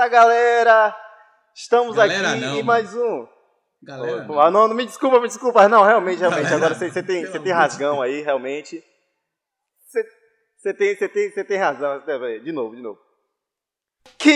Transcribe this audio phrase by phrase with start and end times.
[0.00, 0.96] É essa, galera?
[1.54, 3.28] Estamos Galera, aqui não, em mais um.
[3.82, 5.68] Galera, Ah, não, não me desculpa, me desculpa.
[5.68, 6.44] Não, realmente, realmente.
[6.44, 8.82] Galera, Agora você, você tem, você tem rasgão aí, realmente.
[9.86, 10.02] Você,
[10.56, 12.02] você, tem, você, tem, você tem razão.
[12.42, 12.98] De novo, de novo.
[14.16, 14.30] Que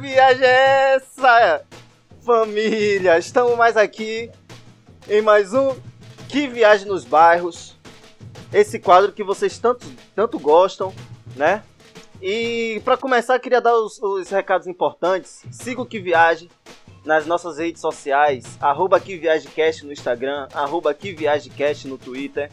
[0.00, 1.64] viagem é essa,
[2.24, 3.16] família?
[3.18, 4.32] Estamos mais aqui
[5.08, 5.76] em mais um
[6.28, 7.76] Que Viagem nos Bairros.
[8.52, 9.86] Esse quadro que vocês tanto,
[10.16, 10.92] tanto gostam,
[11.36, 11.62] né?
[12.26, 15.44] E para começar, queria dar os, os recados importantes.
[15.50, 16.48] Siga o Que Viagem
[17.04, 19.20] nas nossas redes sociais, arroba Que
[19.82, 21.14] no Instagram, arroba Que
[21.84, 22.50] no Twitter.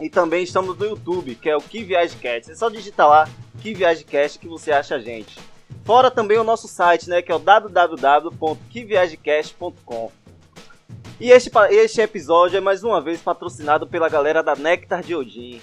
[0.00, 2.50] E também estamos no YouTube, que é o Que Viagecast.
[2.50, 3.28] É só digitar lá
[3.60, 5.38] Que Viagecast que você acha a gente.
[5.84, 10.12] Fora também o nosso site, né, que é o www.queviagecast.com.
[11.20, 15.60] E este, este episódio é mais uma vez patrocinado pela galera da Nectar de Odin.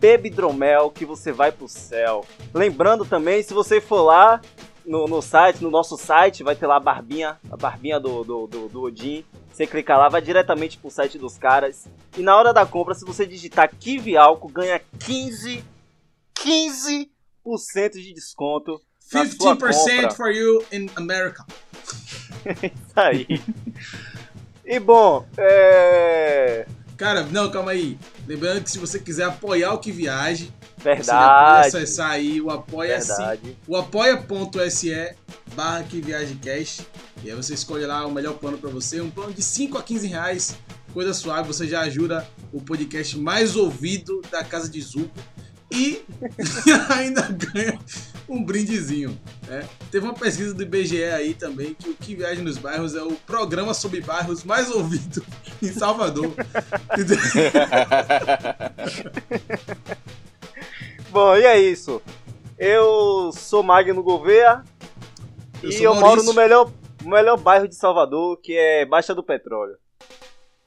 [0.00, 2.24] Bebe hidromel que você vai pro céu.
[2.54, 4.40] Lembrando também, se você for lá
[4.82, 8.46] no, no site, no nosso site, vai ter lá a barbinha, a barbinha do, do,
[8.46, 9.22] do, do Odin.
[9.52, 11.86] Você clica lá, vai diretamente pro site dos caras.
[12.16, 15.62] E na hora da compra, se você digitar Kiwi Álcool, ganha 15,
[16.34, 17.06] 15%
[17.92, 18.80] de desconto.
[19.12, 20.10] na sua 15% compra.
[20.12, 21.44] for you in America.
[22.64, 23.26] Isso aí.
[24.64, 26.66] E bom, é.
[27.00, 27.98] Cara, não, calma aí.
[28.28, 31.68] Lembrando que se você quiser apoiar o Que você pode Verdade.
[31.68, 33.10] acessar aí o apoia-se,
[33.66, 35.14] o apoia.se
[35.54, 36.82] barra Que Viagem Cash.
[37.24, 39.00] E aí você escolhe lá o melhor plano pra você.
[39.00, 40.58] Um plano de 5 a 15 reais,
[40.92, 41.48] coisa suave.
[41.48, 45.18] Você já ajuda o podcast mais ouvido da Casa de Zuko.
[45.70, 46.04] E
[46.94, 47.78] ainda ganha
[48.32, 49.18] um brindezinho.
[49.46, 49.68] né?
[49.90, 53.12] Teve uma pesquisa do IBGE aí também que o Que Viagem nos Bairros é o
[53.12, 55.24] programa sobre bairros mais ouvido
[55.62, 56.32] em Salvador.
[61.10, 62.00] Bom, e é isso.
[62.58, 64.62] Eu sou Magno Gouveia
[65.62, 66.28] Eu e sou eu moro Maurício.
[66.28, 66.70] no melhor,
[67.02, 69.76] melhor bairro de Salvador, que é Baixa do Petróleo.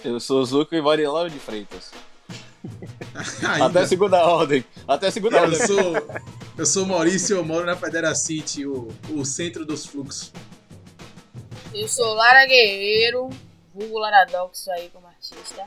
[0.03, 1.91] Eu sou o Zuco e Varilão de Freitas.
[3.50, 3.66] Ainda.
[3.66, 4.66] Até segunda ordem.
[4.88, 5.68] Até segunda Eu ordem.
[5.68, 5.94] sou,
[6.57, 10.31] eu sou Maurício, eu moro na Federa City, o, o centro dos fluxos.
[11.74, 13.29] Eu sou Lara Guerreiro,
[13.74, 15.66] vulgo Laradox aí como artista.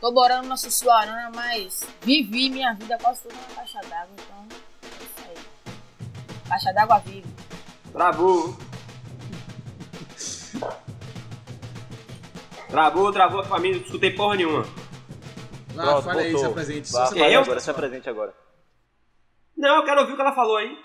[0.00, 4.46] Tô morando na Sussuarana, mas vivi minha vida quase toda na caixa d'água, então
[4.82, 5.72] é isso aí.
[6.48, 7.26] Caixa d'água vive.
[7.92, 8.56] Travou.
[12.68, 14.64] Travou, travou a família, não escutei porra nenhuma.
[15.84, 16.50] Vá, Pronto, fala aí, se voltou.
[16.50, 16.92] apresente.
[16.92, 17.40] Vá, fale você- eu?
[17.40, 18.34] agora, se apresente agora.
[19.56, 20.76] Não, eu quero ouvir o que ela falou aí.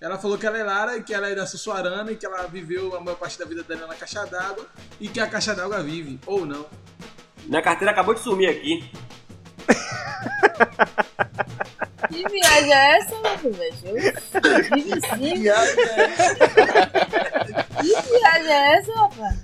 [0.00, 2.46] Ela falou que ela é Lara e que ela é da Sussuarana e que ela
[2.46, 4.66] viveu a maior parte da vida dela na caixa d'água
[5.00, 6.66] e que a caixa d'água vive, ou não.
[7.44, 8.90] Minha carteira acabou de sumir aqui.
[12.08, 13.76] Que viagem é essa, meu velho?
[14.74, 15.42] Vive sim.
[17.80, 19.36] Que viagem é essa, rapaz?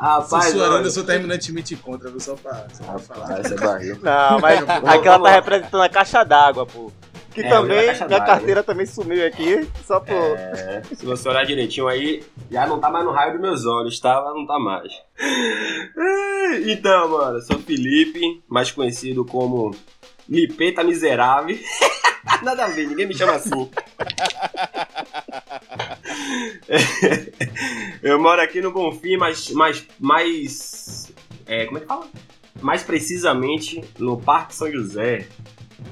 [0.00, 0.86] Rapaz, Sussuarana olha.
[0.86, 2.18] eu sou terminantemente contra, viu?
[2.20, 3.40] Só pra, só pra falar.
[3.40, 3.98] essa é barriga.
[4.02, 6.90] Não, mas aqui ela tá representando a caixa d'água, pô.
[7.34, 10.12] Que É, também, minha carteira também sumiu aqui, só por...
[10.14, 14.00] É, se você olhar direitinho aí, já não tá mais no raio dos meus olhos,
[14.00, 14.20] tá?
[14.24, 14.92] Mas não tá mais.
[16.66, 19.72] Então, mano, sou Felipe, mais conhecido como
[20.28, 21.56] Lipeta Miserável.
[22.42, 23.70] Nada a ver, ninguém me chama assim.
[28.02, 31.12] Eu moro aqui no Bonfim, mas mais, mais
[31.46, 32.06] é, como é que fala?
[32.60, 35.26] Mais precisamente no Parque São José,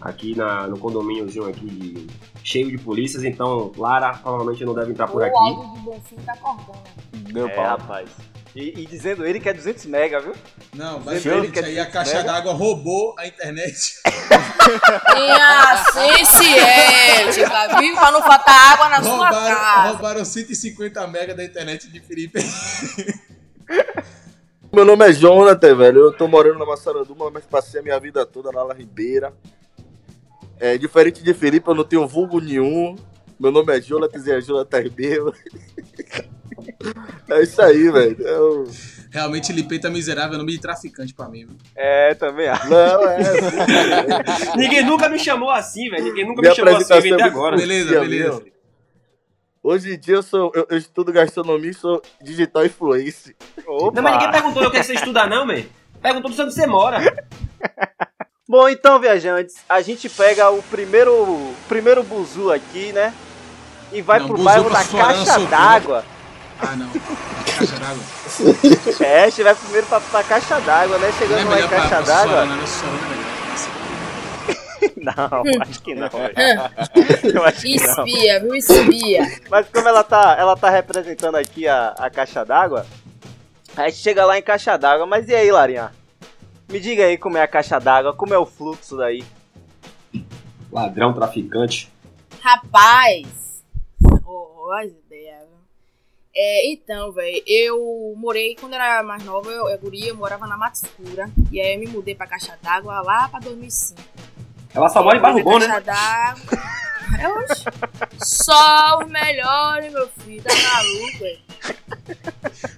[0.01, 2.07] aqui na, no condomíniozinho aqui de-
[2.45, 5.37] cheio de polícias, então Lara provavelmente não deve entrar por O aqui.
[5.37, 6.79] áudio de Bonfim tá cortando.
[7.13, 7.65] Deu É, pau.
[7.65, 8.09] rapaz.
[8.57, 10.33] E, e dizendo ele que é 200 mega, viu?
[10.75, 13.95] Não, Você basicamente quer aí a caixa d'água roubou a internet.
[15.13, 16.67] Tenha ciência,
[17.81, 17.95] viu?
[17.95, 19.89] Pra não faltar água na sua roubaram, casa.
[19.93, 22.39] roubaram 150 mega da internet de Felipe.
[24.73, 26.01] Meu nome é Jonathan, velho.
[26.01, 29.33] Eu tô morando na Massaranduba, mas passei a minha vida toda na La Ribeira.
[30.61, 32.97] É, diferente de Felipe, eu não tenho vulgo nenhum.
[33.41, 35.35] Meu nome é Jonathan e é Jonathan Ribeiro.
[37.31, 38.21] É isso aí, velho.
[38.27, 38.69] Eu...
[39.11, 41.47] Realmente, Lipeta Miserável é nome de traficante pra mim.
[41.47, 41.57] viu?
[41.75, 42.69] É, também acho.
[42.69, 43.17] Não, é.
[43.17, 46.05] assim, Ninguém nunca me chamou assim, velho.
[46.05, 47.57] Ninguém nunca Minha me chamou assim, eu apresentação vim é até muito agora.
[47.57, 48.31] Beleza, Sim, beleza.
[48.37, 48.59] amigo.
[49.63, 53.35] Hoje em dia eu, sou, eu, eu estudo gastronomia e sou digital influencer.
[53.67, 53.95] Opa.
[53.97, 55.69] Não, mas ninguém perguntou o que você estuda, não, velho.
[56.01, 56.99] Perguntou pra onde você mora.
[58.49, 63.13] Bom, então, viajantes, a gente pega o primeiro, o primeiro buzu aqui, né?
[63.93, 66.05] E vai Não, pro bairro da Caixa d'Água.
[66.61, 66.91] Ah, não.
[67.57, 68.03] Caixa d'água.
[69.01, 71.09] É, a gente vai primeiro pra, pra Caixa d'Água, né?
[71.09, 72.45] Não é Chegando lá em Caixa d'Água.
[72.45, 72.67] Né?
[72.67, 73.29] Sussuarana é
[74.97, 76.09] não, acho que não.
[76.09, 76.35] velho.
[77.35, 78.07] Eu acho que não.
[78.07, 78.55] Espia, viu?
[78.55, 79.41] Espia.
[79.51, 82.87] Mas como ela tá, ela tá representando aqui a, a caixa d'água,
[83.77, 85.07] a gente chega lá em caixa d'água.
[85.07, 85.93] Mas e aí, Larinha?
[86.69, 89.25] Me diga aí como é a caixa d'água, como é o fluxo daí.
[90.71, 91.91] Ladrão, traficante.
[92.41, 93.27] Rapaz,
[94.85, 95.08] ideias.
[95.08, 95.08] viu?
[96.41, 100.57] É, então, velho, eu morei, quando era mais nova, eu, eu guria, eu morava na
[100.57, 101.29] Mata Escura.
[101.51, 104.01] E aí eu me mudei pra Caixa d'Água lá pra 2005.
[104.73, 105.67] Ela só mora em Barro Bom, né?
[105.67, 106.63] Caixa d'Água.
[107.19, 107.65] É, oxe.
[108.23, 111.49] Só os melhores, meu filho, tá maluco, velho.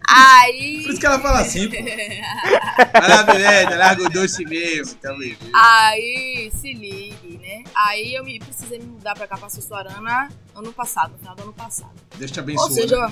[0.09, 0.83] Aí.
[0.83, 1.77] Por isso que ela fala assim, pô.
[3.01, 4.95] Vai lá, beleza, larga o doce mesmo.
[4.97, 5.37] Tamo aí.
[5.55, 7.65] Aí, se ligue, né?
[7.75, 11.43] Aí eu me precisei me mudar pra cá, pra Sussuarana, ano passado, no final do
[11.43, 11.93] ano passado.
[12.17, 12.65] Deus te abençoe.
[12.65, 13.07] Ou seja, né.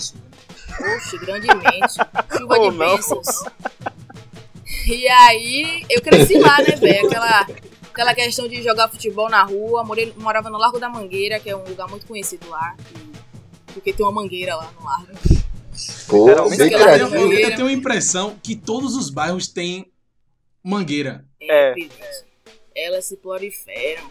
[0.96, 1.94] Oxe, grandemente.
[2.36, 3.44] Chuva Ou de bênçãos.
[4.86, 7.06] E aí, eu cresci lá, né, velho?
[7.06, 7.46] Aquela,
[7.98, 9.82] aquela questão de jogar futebol na rua.
[9.82, 12.76] Morei, morava no Largo da Mangueira, que é um lugar muito conhecido lá.
[13.74, 15.12] Porque tem uma mangueira lá no largo.
[16.06, 17.10] Pô, bem criativo.
[17.10, 19.90] tem eu- eu tenho a impressão que todos os bairros têm
[20.62, 21.24] mangueira.
[21.40, 21.72] É.
[21.74, 22.24] Pivete.
[22.74, 24.08] Elas se proliferam.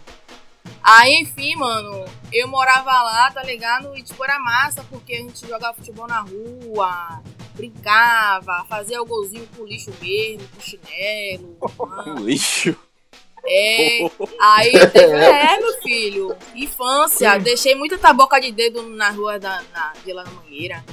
[0.84, 3.96] Aí, enfim, mano, eu morava lá, tá ligado?
[3.98, 7.22] E, tipo, era massa, porque a gente jogava futebol na rua,
[7.56, 11.58] brincava, fazia o golzinho com lixo mesmo, com chinelo.
[11.80, 12.26] mano.
[12.26, 12.76] Lixo.
[13.48, 14.00] É,
[14.40, 19.94] aí teve, é, meu filho, infância, deixei muita taboca de dedo na rua da, na,
[20.04, 20.84] de lá na Mangueira.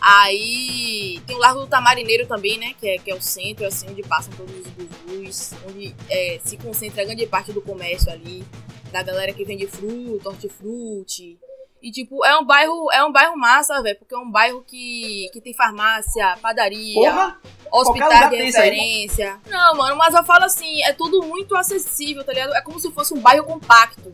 [0.00, 2.74] Aí tem o Largo do Tamarineiro também, né?
[2.78, 6.58] Que é, que é o centro, assim, onde passam todos os buzus, onde é, se
[6.58, 8.44] concentra grande parte do comércio ali,
[8.92, 11.38] da galera que vende fruta, hortifruti.
[11.84, 15.28] E, tipo, é um bairro, é um bairro massa, velho, porque é um bairro que,
[15.34, 17.38] que tem farmácia, padaria, Porra!
[17.70, 18.44] hospital de aí, né?
[18.46, 19.38] referência.
[19.46, 22.54] Não, mano, mas eu falo assim, é tudo muito acessível, tá ligado?
[22.54, 24.10] É como se fosse um bairro compacto.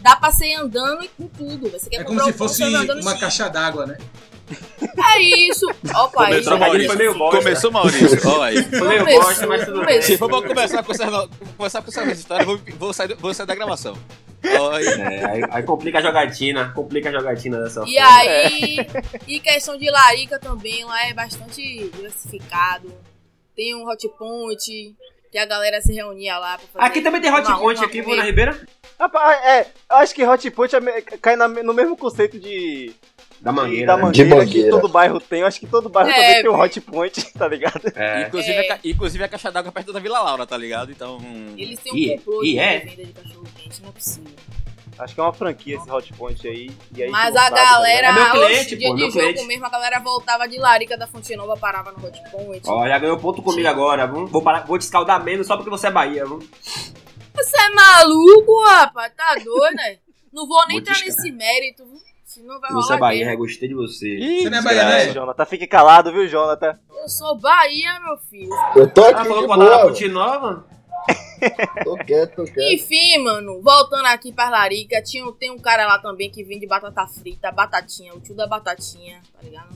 [0.00, 1.70] Dá pra ser andando e com tudo.
[1.70, 3.96] Você quer É como se fosse você uma caixa d'água, né?
[5.14, 5.66] É isso.
[5.94, 6.44] Opa, Começou isso.
[6.48, 6.86] Trocadilho Maurício.
[6.88, 7.38] foi meio bosta.
[7.38, 8.28] Começou Maurício.
[8.30, 8.62] Olha aí.
[8.64, 9.84] Foi meio Começou, bosta, mas tudo bem.
[9.86, 10.02] começou.
[10.02, 13.46] Se for pra começar com essa, começar com essa história, vou, vou, sair, vou sair
[13.46, 13.96] da gravação.
[14.44, 14.86] Aí.
[14.86, 18.16] É, aí, aí complica a jogatina, complica a jogatina dessa E forma.
[18.18, 18.76] aí,
[19.26, 21.60] e questão de larica também, lá é bastante
[21.90, 22.92] diversificado.
[23.56, 24.94] Tem um hot point,
[25.32, 27.86] que a galera se reunia lá pra fazer Aqui também tem hot uma- point uma
[27.86, 28.22] aqui, pô, comida.
[28.22, 28.60] na Ribeira?
[29.00, 30.80] Rapaz, é, eu acho que Hot Pot é
[31.20, 32.94] cai na- no mesmo conceito de,
[33.40, 34.02] Da de- mangueira, da né?
[34.02, 34.64] mangueira, De mangueira.
[34.68, 35.40] que todo bairro tem.
[35.40, 36.60] Eu acho que todo bairro É, também tem um.
[36.60, 37.92] Hot Point, tá ligado?
[37.94, 38.22] É.
[38.22, 38.72] Inclusive, É.
[38.72, 40.90] a, inclusive a caixa d'água perto da Vila Laura, tá ligado?
[40.90, 41.18] Então.
[41.56, 42.78] Eles têm um E- complô e de é?
[42.80, 44.30] venda de cachorro quente, não é possível.
[44.98, 46.70] Acho que é uma franquia esse Hot Point aí.
[46.96, 49.24] E aí Mas a tá galera, É meu oxe, cliente, dia pô, de meu jogo
[49.26, 49.46] cliente.
[49.46, 52.62] mesmo, a galera voltava de Larica da Fonte Nova, parava no hot point.
[52.66, 54.26] Ó, já ganhou ponto comigo agora, viu?
[54.26, 56.38] Vou, parar, vou te escaldar menos só porque você é Bahia, viu?
[57.34, 59.12] Você é maluco, rapaz?
[59.14, 59.98] Tá doido, né?
[60.32, 62.00] Não vou nem Vou entrar nesse mérito, viu?
[62.36, 64.14] Senão vai Você é Bahia, já gostei de você.
[64.14, 66.78] Ih, Você não é É, baiano, Jonathan, fique calado, viu, Jonathan?
[66.90, 68.50] Eu sou Bahia, meu filho.
[68.74, 69.86] Eu tô aqui falou na boa.
[69.86, 70.66] Ponte Nova?
[71.82, 72.72] Tô quieto, tô quieto.
[72.74, 77.06] Enfim, mano, voltando aqui pra Larica, tinha, tem um cara lá também que vende batata
[77.06, 79.74] frita, batatinha, o tio da batatinha, tá ligado?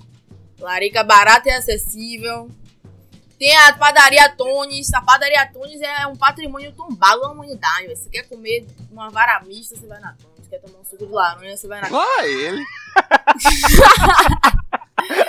[0.59, 2.51] Larica barata e acessível.
[3.39, 4.93] Tem a padaria Tones.
[4.93, 7.89] A padaria Tones é um patrimônio tombado da humanidade.
[7.97, 10.30] Você quer comer uma vara mista, você vai na Tones.
[10.51, 12.63] Quer tomar um suco de laranja, você vai na Ah, ele.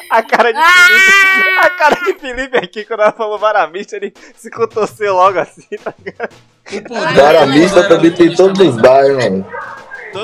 [0.10, 0.68] A cara de Ah!
[0.68, 5.66] Felipe, a cara de Felipe aqui, quando ela falou varamista, ele se contorceu logo assim,
[5.82, 6.34] tá ligado?
[6.70, 9.46] O podrão- Gara o mista podrão também tem todos os bairros, mano.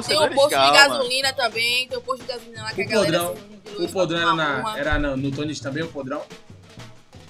[0.05, 1.87] Tem um posto de gasolina também.
[1.87, 3.33] Tem um posto de gasolina lá que O a galera
[3.77, 6.21] de O podrão era, na, era no, no Tones também, o podrão?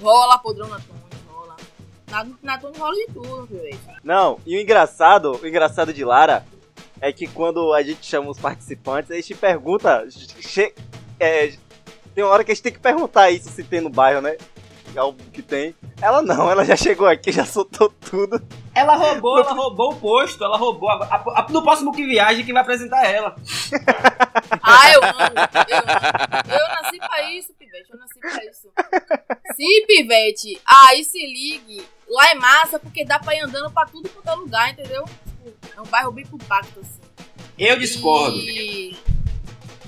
[0.01, 1.55] Rola podrão na Tones, rola.
[2.09, 3.79] Na, na Tones rola de tudo, velho.
[4.03, 6.43] Não, e o engraçado, o engraçado de Lara
[7.01, 10.07] é que quando a gente chama os participantes, a gente pergunta.
[10.41, 10.73] che-
[11.19, 11.53] é,
[12.15, 14.37] tem uma hora que a gente tem que perguntar isso se tem no bairro, né?
[14.95, 15.75] É algo que tem.
[16.01, 18.41] Ela não, ela já chegou aqui, já soltou tudo.
[18.73, 20.89] Ela roubou, ela roubou o posto, ela roubou.
[20.89, 23.35] A, a- a- no próximo que viagem, quem vai apresentar ela.
[24.69, 25.19] Ah, eu amo,
[25.69, 26.51] eu amo.
[26.51, 28.69] Eu nasci pra isso, Pivete, eu nasci pra isso.
[29.55, 31.85] Sim, Pivete, aí se ligue.
[32.09, 35.05] Lá é massa porque dá pra ir andando pra tudo quanto é lugar, entendeu?
[35.77, 36.99] É um bairro bem compacto, assim.
[37.57, 38.37] Eu discordo.
[38.39, 38.97] E,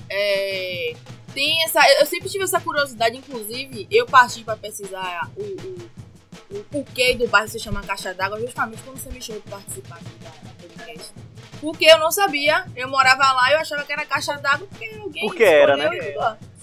[0.08, 0.94] é,
[1.34, 1.80] tem essa.
[1.98, 7.26] Eu sempre tive essa curiosidade, inclusive, eu parti pra pesquisar o, o, o porquê do
[7.26, 10.50] bairro se chama Caixa d'Água, justamente quando você me chamou pra participar aqui da, da
[10.60, 11.12] podcast.
[11.60, 14.86] Porque eu não sabia, eu morava lá e eu achava que era caixa d'água porque
[14.96, 15.26] alguém.
[15.26, 15.90] Porque era, né?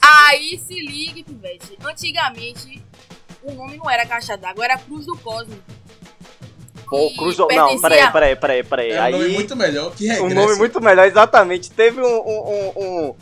[0.02, 1.78] Aí se ligue, Pivete.
[1.84, 2.82] Antigamente,
[3.44, 5.62] o nome não era caixa d'água, era Cruz do Cosmo.
[6.90, 7.48] Pô, Cruz do...
[7.48, 8.92] Não, peraí, peraí, peraí, peraí.
[8.92, 10.36] É um nome Aí, muito melhor que um regressa.
[10.36, 11.72] nome muito melhor, exatamente.
[11.72, 13.16] Teve um, um, um, um,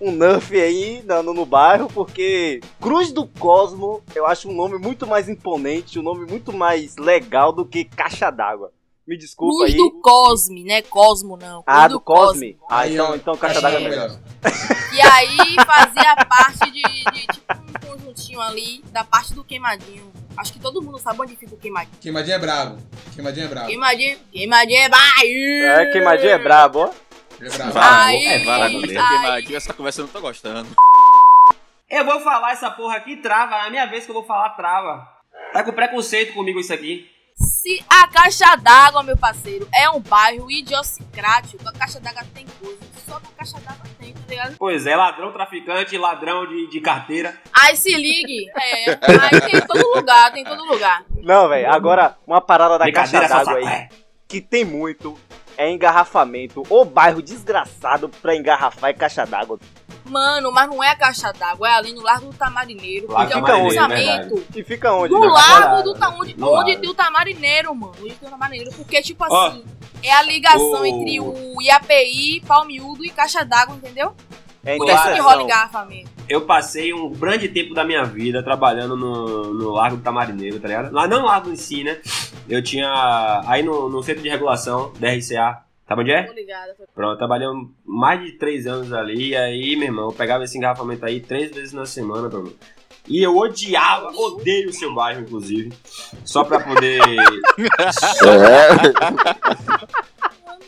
[0.00, 5.06] um nerf aí no, no, bairro, porque Cruz do Cosmo, eu acho um nome muito
[5.06, 8.72] mais imponente, um nome muito mais legal do que Caixa d'Água.
[9.06, 9.76] Me desculpa Cruz aí.
[9.76, 10.82] do Cosme, né?
[10.82, 11.62] Cosmo não.
[11.62, 12.58] Cruz Ah, do Cosme?
[12.70, 14.18] Ah, então, então Caixa Caixa d'Água é melhor.
[14.92, 20.10] E aí fazia parte de, de, tipo um conjuntinho ali da parte do queimadinho.
[20.36, 21.96] Acho que todo mundo sabe onde fica o queimadinho.
[22.00, 22.78] Queimadinho é brabo.
[23.14, 23.66] Queimadinho é brabo.
[23.66, 25.72] Queimadinho, queimadinho é Bahia!
[25.72, 26.90] É, queimadinha é brabo, ó.
[27.38, 27.78] Ele é brabo.
[27.78, 28.86] Aí, é, goleiro.
[29.08, 30.68] Queimadinho, essa conversa eu não tô gostando.
[31.88, 33.56] Eu vou falar essa porra aqui, trava.
[33.56, 35.08] É a minha vez que eu vou falar, trava.
[35.52, 37.10] Tá com preconceito comigo isso aqui.
[37.34, 42.89] Se a caixa d'água, meu parceiro, é um bairro idiosincrático, a caixa d'água tem coisa.
[43.40, 44.56] Caixa d'água tem, tá ligado?
[44.58, 47.34] Pois é, ladrão, traficante, ladrão de, de carteira.
[47.50, 51.06] Aí se ligue, é, aí tem em todo lugar, tem em todo lugar.
[51.22, 53.88] Não, velho, agora uma parada da Caixa d'Água aí,
[54.28, 55.18] que tem muito,
[55.56, 56.62] é engarrafamento.
[56.68, 59.58] O bairro desgraçado pra engarrafar é Caixa d'Água.
[60.04, 63.10] Mano, mas não é a caixa d'água, é ali no Largo do Tamarineiro.
[63.10, 63.42] Largo porque é um
[63.74, 65.12] Tamarineiro, cruzamento E fica onde?
[65.14, 65.26] né?
[65.26, 66.80] Largo do Ta- onde, No onde Largo.
[66.80, 67.92] tem o Tamarineiro, mano.
[68.00, 68.72] Onde tem o Tamarineiro.
[68.76, 69.64] Porque, tipo Ó, assim,
[70.02, 74.14] é a ligação o- entre o IAPI, Palmiúdo e Caixa d'Água, entendeu?
[74.64, 76.10] É Por isso que rola engarrafamento.
[76.28, 80.68] Eu passei um grande tempo da minha vida trabalhando no, no Largo do Tamarineiro, tá
[80.68, 80.92] ligado?
[80.92, 81.98] Lá não no Largo em si, né?
[82.48, 83.42] Eu tinha.
[83.46, 85.62] Aí no, no centro de regulação da RCA.
[85.90, 86.22] Sabe onde é?
[86.22, 86.72] Tô ligada.
[86.78, 87.48] tô- Pronto, trabalhei
[87.84, 91.50] mais de três anos ali, e aí, meu irmão, eu pegava esse engarrafamento aí três
[91.50, 92.54] vezes na semana, meu.
[93.08, 95.72] E eu odiava, odeio o seu bairro, inclusive.
[96.24, 97.00] Só pra poder.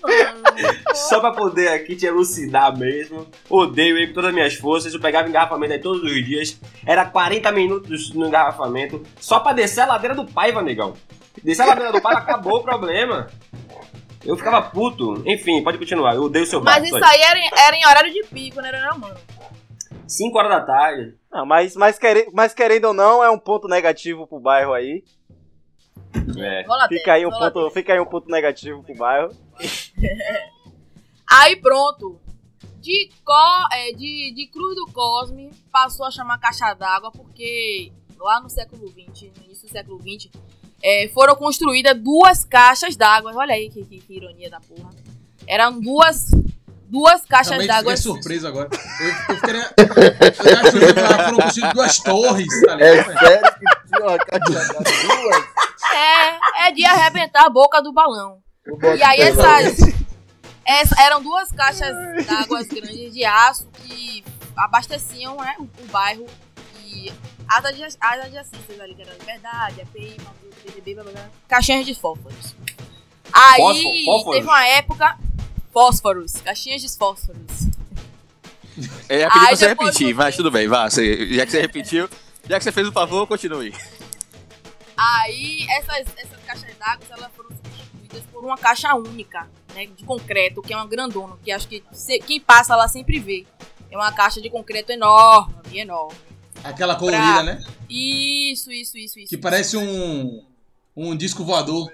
[0.92, 3.24] Só pra poder aqui te elucidar mesmo.
[3.48, 4.92] Odeio ele com todas as minhas forças.
[4.92, 6.60] Eu pegava engarrafamento aí todos os dias.
[6.84, 9.00] Era 40 minutos no engarrafamento.
[9.20, 10.94] Só pra descer a ladeira do pai, Vanegão.
[11.44, 13.28] Descer a ladeira do pai, acabou o problema.
[14.24, 15.22] Eu ficava puto.
[15.26, 16.14] Enfim, pode continuar.
[16.14, 16.96] Eu odeio o seu Mas bairro.
[16.96, 19.18] isso aí era, em- era em horário de pico, né, não, mano?
[20.06, 21.14] 5 horas da tarde.
[21.30, 25.02] Não, mas, mas, querendo, mas querendo ou não, é um ponto negativo pro bairro aí.
[26.38, 26.64] É.
[26.88, 29.30] Fica aí um ponto, fica aí um ponto negativo pro bairro.
[31.30, 32.20] Aí pronto.
[32.80, 33.32] De, Co,
[33.72, 38.88] é, de, de Cruz do Cosme passou a chamar caixa d'água porque lá no século
[38.88, 40.30] XX, no início do século XX,
[40.82, 43.32] é, foram construídas duas caixas d'água.
[43.34, 44.90] Olha aí que, que- que ironia da porra.
[45.46, 46.26] Eram duas,
[46.88, 47.96] duas caixas d'água.
[47.96, 48.68] fiquei surpreso agora.
[49.00, 49.70] Eu, eu ficaria.
[49.76, 54.82] Eu acho que foram construídas duas torres, tá É sério que tinha uma caixa d'água
[54.84, 55.44] duas?
[55.94, 58.38] É, é de arrebentar a boca do balão.
[58.64, 59.76] Eu E aí essas,
[60.64, 61.94] essa- eram duas caixas
[62.26, 64.24] d'água grandes de aço que
[64.56, 66.26] abasteciam né, o, o bairro
[66.86, 67.12] e
[67.48, 69.82] as, adja- as adjacências ali, que era Liberdade,
[70.94, 72.54] blá, blá, blá, caixinhas de fósforos.
[73.32, 74.36] Aí Fósforo- fósforos?
[74.36, 75.18] teve uma época
[75.72, 77.40] fósforos, caixinhas de fósforos.
[79.08, 80.88] Eu ia pedir pra você repetir, mas tudo bem, vá.
[80.88, 82.08] você- já que você repetiu,
[82.48, 83.74] já que você fez o favor, continue.
[84.96, 90.62] Aí essas, essas caixas d'água elas foram substituídas por uma caixa única, né, de concreto,
[90.62, 93.46] que é uma grandona, que acho que se- quem passa lá sempre vê.
[93.90, 96.16] É uma caixa de concreto enorme, enorme.
[96.64, 97.64] Aquela colorida, Pra- né?
[97.88, 99.28] Isso, isso, isso, isso.
[99.28, 100.44] Que parece um.
[100.96, 101.90] Um disco voador.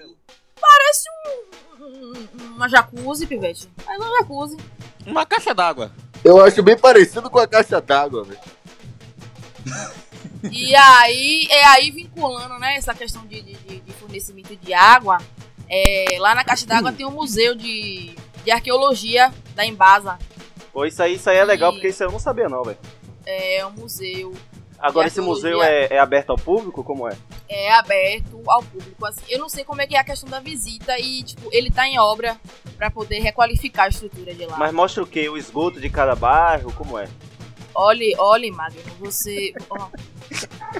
[1.79, 3.67] um, um- uma jacuzzi, pivete.
[3.85, 4.57] Mas uma jacuzzi.
[5.05, 5.91] Uma caixa d'água.
[6.23, 8.39] Eu acho bem parecido com a caixa d'água, velho.
[10.51, 15.17] E aí, é aí vinculando, né, essa questão de, de, de- fornecimento de água,
[15.69, 20.17] é, lá na caixa d'água tem um museu de, de arqueologia da Embasa.
[20.73, 22.77] Pô, isso aí, isso aí é legal, porque isso eu não sabia não, velho.
[23.25, 24.33] É um museu
[24.79, 26.83] Agora esse museu é, é aberto ao público?
[26.83, 27.17] Como é?
[27.49, 29.05] é aberto ao público.
[29.05, 31.71] Assim, eu não sei como é que é a questão da visita e, tipo, ele
[31.71, 32.39] tá em obra
[32.77, 34.55] pra poder requalificar a estrutura de lá.
[34.57, 35.27] Mas mostra o quê?
[35.27, 36.71] O esgoto de cada bairro?
[36.73, 37.09] Como é?
[37.73, 39.53] Olhe, olhe, Magno, você.
[39.69, 39.89] ó,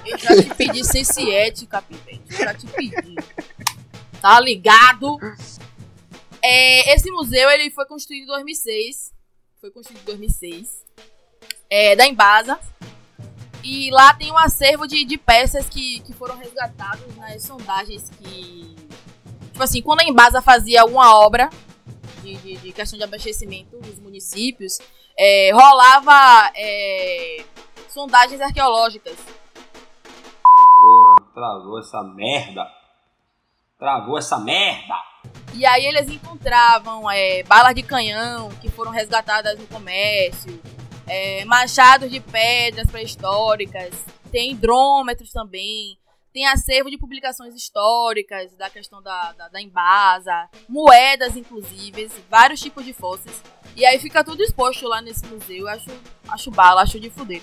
[0.06, 2.22] eu já te pedi sense ética, Pivete.
[2.30, 3.16] Eu já te pedi.
[4.22, 5.18] Tá ligado?
[6.42, 9.14] É, esse museu ele foi construído em 2006.
[9.60, 10.86] Foi construído em 2006.
[11.70, 12.60] É, da Embasa.
[13.64, 18.76] E lá tem um acervo de, de peças que, que foram resgatadas nas sondagens que.
[19.52, 21.50] Tipo assim, quando a Embasa fazia alguma obra
[22.22, 24.80] de, de, de questão de abastecimento dos municípios,
[25.18, 27.44] é, rolava é,
[27.90, 29.18] sondagens arqueológicas.
[30.80, 32.66] Porra, travou essa merda.
[33.78, 34.96] Travou essa merda.
[35.54, 40.62] E aí eles encontravam é, balas de canhão que foram resgatadas no comércio,
[41.10, 43.94] é, machados de pedras pré-históricas,
[44.32, 45.98] tem hidrômetros também,
[46.32, 52.86] tem acervo de publicações históricas, da questão da, da, da Embasa, moedas, inclusive, vários tipos
[52.86, 53.42] de fósseis.
[53.76, 55.58] E aí fica tudo exposto lá nesse museu.
[55.62, 55.90] Eu acho,
[56.28, 57.42] acho bala, acho de fuder.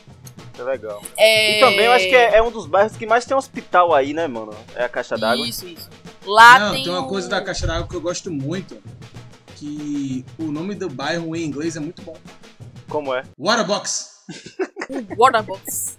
[0.58, 1.02] É legal.
[1.16, 1.56] É...
[1.58, 4.12] E também eu acho que é, é um dos bairros que mais tem hospital aí,
[4.14, 4.54] né, mano?
[4.74, 5.46] É a Caixa d'Água.
[5.46, 5.88] Isso, isso.
[6.24, 8.80] Lá Não, tem, tem uma o- coisa da Caixa d'Água que eu gosto muito.
[9.56, 12.16] Que o nome do bairro em inglês é muito bom.
[12.88, 13.22] Como é?
[13.38, 14.22] Waterbox.
[15.16, 15.96] Waterbox.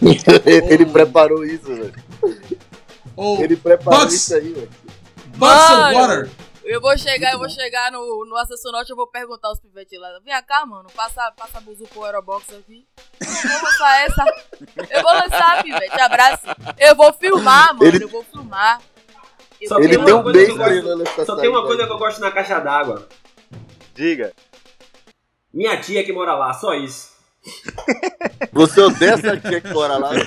[0.46, 1.94] ele, ele preparou isso, velho.
[3.16, 4.14] Ou Ele preparou Box.
[4.14, 4.70] isso aí, velho.
[5.36, 5.98] Box of Mano.
[5.98, 6.30] Water.
[6.64, 9.98] Eu vou chegar, eu vou chegar no, no Acesso Norte, eu vou perguntar aos pivetes
[9.98, 10.08] lá.
[10.22, 12.86] Vem cá, mano, passa, passa buzu pro Aerobox aqui.
[13.20, 14.24] Eu vou lançar essa.
[14.90, 16.42] Eu vou lançar, pivete, abraço.
[16.78, 18.82] Eu vou filmar, mano, Ele- eu vou filmar.
[19.60, 20.62] Eu Só vou Ele uma tem um coisa beijo
[21.18, 23.08] eu Só tem uma coisa que eu gosto na caixa d'água.
[23.94, 24.32] Diga.
[25.52, 27.16] Minha tia que mora lá, só isso.
[28.52, 30.10] Você odeia essa tia que mora lá?
[30.10, 30.26] velho?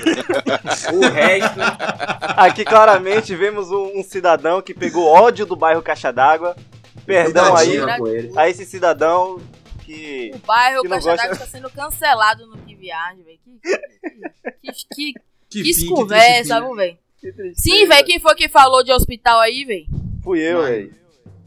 [0.93, 1.59] O resto.
[2.37, 6.55] Aqui claramente vemos um, um cidadão que pegou ódio do bairro Caixa d'Água.
[7.05, 7.77] Perdão aí
[8.35, 9.39] a esse cidadão
[9.85, 10.31] que.
[10.33, 13.39] O bairro Que não Caixa gosta- d'Água está sendo cancelado no Que Viagem, velho.
[14.61, 15.13] Que, que,
[15.49, 16.97] que, que, Que, conversa, viu, velho?
[17.55, 19.85] Sim, velho, quem foi que falou de hospital aí, velho?
[20.23, 20.95] Fui eu, velho.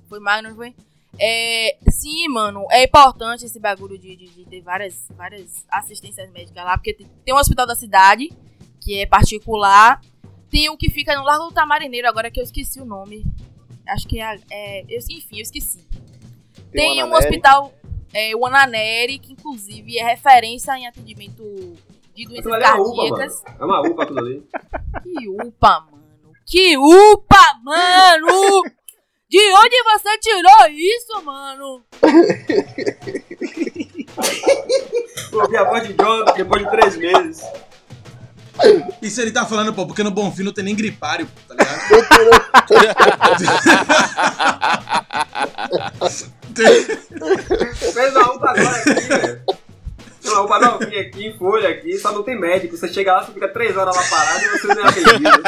[0.08, 0.74] Foi Magno, foi?
[1.18, 6.64] É, sim, mano, é importante esse bagulho de, de, de ter várias, várias assistências médicas
[6.64, 8.32] lá, porque tem, tem um hospital da cidade,
[8.80, 10.00] que é particular,
[10.50, 13.24] tem um que fica no Largo do Tamarineiro, agora que eu esqueci o nome.
[13.88, 14.38] Acho que é.
[14.50, 15.86] é eu- enfim, eu esqueci.
[16.72, 17.72] Tem, o um hospital,
[18.12, 21.42] é, o Ananeri, que inclusive é referência em atendimento
[22.14, 23.42] de doenças Aquilo ali é uma upa, cardíacas.
[23.42, 23.56] mano.
[23.60, 24.42] É uma upa aquilo ali.
[25.02, 26.32] Que upa, mano.
[26.46, 28.62] Que upa, mano!
[29.34, 31.82] De onde você tirou isso, mano?
[35.32, 37.42] Ouvi a voz de John depois de três meses.
[39.02, 41.80] Isso ele tá falando, pô, porque no Bonfim não tem nem gripário, pô, tá ligado?
[47.92, 49.42] Fez uma upa agora aqui, velho.
[50.26, 52.76] Uma upa novinha aqui, em folha aqui, só não tem médico.
[52.76, 55.42] Você chega lá, você fica três horas lá parado e você não é atendido.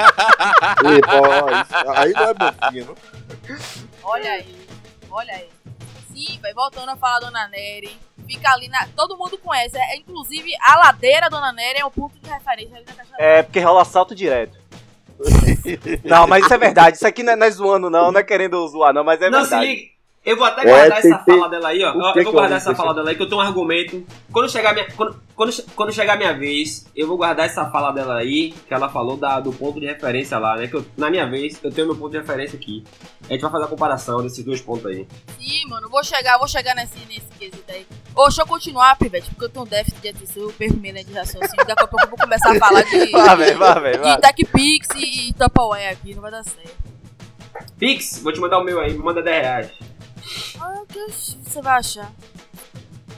[1.95, 2.97] Aí não é bofino.
[4.03, 4.67] Olha aí,
[5.11, 5.49] olha aí.
[6.13, 7.97] Sim, vai voltando a falar Dona Nery.
[8.27, 8.89] Fica ali na.
[8.97, 9.77] Todo mundo conhece.
[9.77, 13.43] É, inclusive, a ladeira Dona Nery é um ponto de referência ali na caixa É,
[13.43, 14.59] porque rola assalto direto.
[16.05, 16.97] Não, mas isso é verdade.
[16.97, 18.13] Isso aqui não é, não é zoando, não.
[18.13, 19.67] Não é querendo zoar, não, mas é não, se verdade.
[19.67, 19.96] liga.
[20.27, 21.93] Eu vou até É, guardar tem- essa tem- fala dela aí, ó.
[21.95, 24.05] Eu, que vou guardar essa fala dela aí, que eu tenho um argumento.
[24.33, 28.17] Quando chegar minha, quando, quando, quando chegar minha vez, eu vou guardar essa fala dela
[28.17, 30.67] aí, que ela falou da, do ponto de referência lá, né?
[30.67, 32.83] Que eu- na minha vez, eu tenho meu ponto de referência aqui.
[33.31, 35.07] A gente vai fazer a comparação desses dois pontos aí.
[35.39, 37.87] Sim, mano, vou chegar, vou chegar nesse, nesse quesito aí.
[38.13, 40.93] Ô, deixa eu continuar, Pivete, porque eu tenho um déficit de atenção, eu perco minha
[40.93, 41.65] linha de raciocínio.
[41.65, 44.21] Daqui a pouco eu vou começar a falar de, Vá, velho, vá, velho, de.
[44.23, 46.75] TechPix e, e Tupperware aqui, não vai dar certo.
[47.79, 49.71] Pix, vou te mandar o meu aí, me manda 10 reais.
[50.61, 52.13] Ah, o que você vai achar?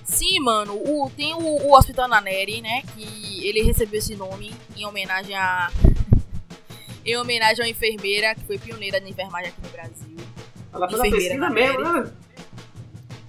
[0.05, 2.83] Sim, mano, o, tem o, o Hospital Naneri, né?
[2.94, 5.71] Que ele recebeu esse nome em homenagem a.
[7.05, 10.16] em homenagem a uma enfermeira que foi pioneira na enfermagem aqui no Brasil.
[10.73, 12.12] Ela fez a Enfermeira pesquisa na mesmo, né?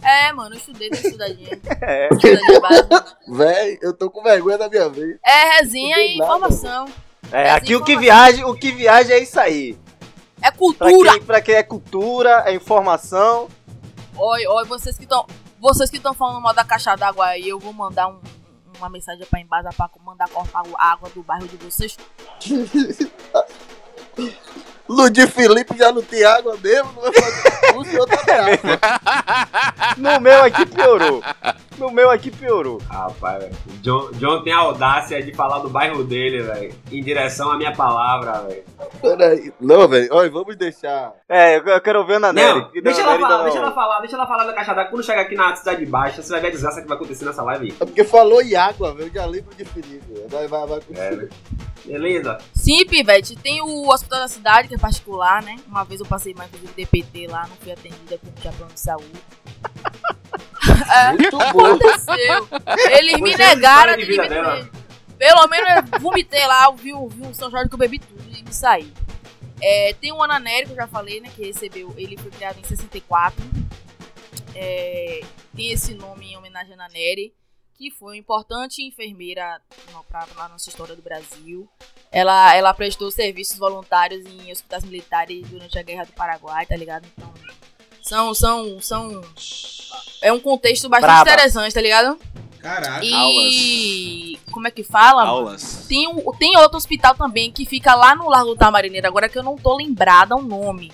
[0.01, 1.59] É, mano, eu estudei, dei uma estudadinha.
[1.81, 2.09] É.
[2.13, 3.17] estudadinha básica.
[3.27, 5.17] Véi, eu tô com vergonha da minha vez.
[5.25, 6.85] É resenha e nada, informação.
[7.31, 9.77] É, aqui o que viaja, o que viaja é isso aí.
[10.41, 11.11] É Pra cultura.
[11.11, 13.49] quem, pra quem é cultura, é informação.
[14.19, 15.25] Oi, oi, vocês que estão.
[15.59, 18.19] Vocês que estão falando mal da caixa d'água aí, eu vou mandar um-
[18.77, 21.97] uma mensagem pra Embasa pra mandar cortar a água do bairro de vocês.
[24.89, 29.95] Ludi Felipe já não tem água mesmo, não vai fazer em outra água.
[29.95, 31.23] No meu aqui piorou.
[31.77, 32.81] No meu aqui piorou.
[32.89, 33.55] Rapaz, velho.
[33.81, 36.73] John, John tem a audácia de falar do bairro dele, velho.
[36.91, 38.63] Em direção à minha palavra, velho.
[38.99, 39.53] Peraí.
[39.61, 41.13] Não, velho, olha, vamos deixar.
[41.29, 42.59] É, eu, eu quero ver a Naneri.
[42.59, 44.91] Não, deixa ela falar, deixa ela falar, deixa ela falar da caixa d'água.
[44.91, 47.43] Quando chegar aqui na cidade baixa, você vai ver a desgraça que vai acontecer nessa
[47.43, 47.75] live.
[47.79, 50.25] É porque falou em água, velho, eu já lembro de Felipe.
[50.29, 50.79] Vai, vai, vai.
[50.95, 51.29] É, né?
[51.85, 52.37] Beleza?
[52.53, 55.57] Sim, Pivete, tem o Hospital da Cidade, que é particular, né?
[55.67, 58.73] Uma vez eu passei mais inclusive DPT lá, não fui atendida porque não tinha plano
[58.73, 59.11] de saúde.
[60.93, 62.47] é, Muito aconteceu.
[62.97, 64.89] Eles me Você a negaram de vida atendimento.
[65.17, 68.41] Pelo menos eu vomitei lá, vi um, um São Jorge que eu bebi tudo e
[68.41, 68.91] me saí.
[69.61, 71.29] É, tem o Ananeri, que eu já falei, né?
[71.35, 73.43] Que recebeu, ele foi criado em 64.
[74.55, 75.21] É,
[75.55, 77.33] tem esse nome em homenagem a Naneri,
[77.79, 79.61] que foi uma importante enfermeira
[80.09, 81.65] para a nossa história do Brasil.
[82.11, 87.07] Ela, ela prestou serviços voluntários em hospitais militares durante a Guerra do Paraguai, tá ligado?
[87.17, 87.33] Então,
[88.01, 89.21] são, são, são...
[90.21, 91.31] É um contexto bastante Braba.
[91.31, 92.19] interessante, tá ligado?
[92.59, 92.99] Caraca.
[93.01, 95.23] E Como é que fala?
[95.23, 95.85] Aulas.
[95.87, 99.37] Tem, um, tem outro hospital também que fica lá no Largo do Tamarineiro, agora que
[99.37, 100.91] eu não tô lembrada o nome.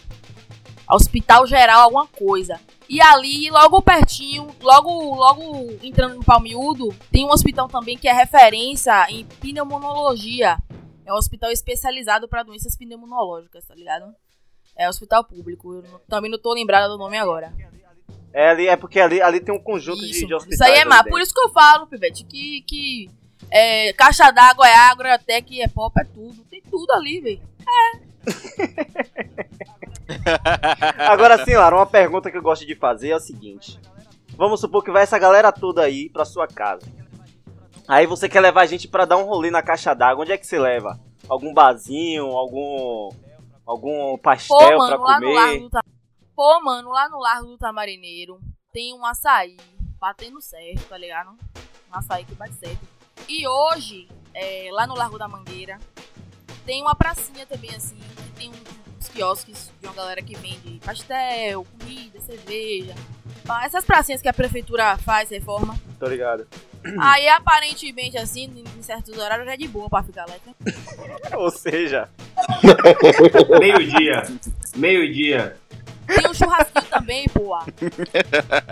[0.89, 2.59] Hospital Geral, alguma coisa.
[2.87, 8.13] E ali, logo pertinho, logo, logo entrando no Palmiúdo, tem um hospital também que é
[8.13, 10.57] referência em pneumologia.
[11.05, 14.13] É um hospital especializado para doenças pneumológicas, tá ligado?
[14.77, 15.73] É hospital público.
[15.75, 17.53] Eu também não tô lembrada do nome agora.
[18.33, 20.59] É, ali, é porque ali, ali tem um conjunto de, Isso, de hospitais.
[20.59, 21.03] isso aí é má.
[21.03, 23.09] Por isso que eu falo, Pivete, que, que
[23.49, 26.43] é, caixa d'água é agrotec, é pop, é tudo.
[26.51, 27.41] Tem tudo ali, velho.
[30.97, 33.79] Agora sim, Lara, uma pergunta que eu gosto de fazer é o seguinte.
[34.37, 36.85] Vamos supor que vai essa galera toda aí pra sua casa.
[37.87, 40.23] Aí você quer levar a gente pra dar um rolê na caixa d'água.
[40.23, 40.99] Onde é que você leva?
[41.29, 43.09] Algum barzinho, algum
[43.65, 45.59] algum pastel Pô, pra mano, lá no Largo comer?
[45.61, 45.83] do Ta-
[46.35, 48.39] Pô, mano, lá no Largo do Tamarineiro
[48.73, 49.55] tem um açaí
[49.99, 51.29] batendo certo, tá ligado?
[51.31, 52.79] Um açaí que bate certo.
[53.29, 55.79] E hoje, é, lá no Largo da Mangueira,
[56.65, 58.53] tem uma pracinha também, assim, que tem um-
[58.99, 62.93] uns quiosques de uma galera que vende pastel, comida, cerveja.
[63.63, 65.77] Essas pracinhas que a prefeitura faz, reforma.
[65.99, 66.47] Tô ligado.
[66.99, 70.35] Aí, aparentemente, assim, em certos horários é de boa pra ficar lá.
[70.45, 70.53] né?
[71.37, 72.09] Ou seja,
[73.59, 74.23] Meio-dia.
[74.75, 75.57] Meio-dia.
[76.07, 76.74] Tem um churrasquinho
[77.05, 77.57] também, pô.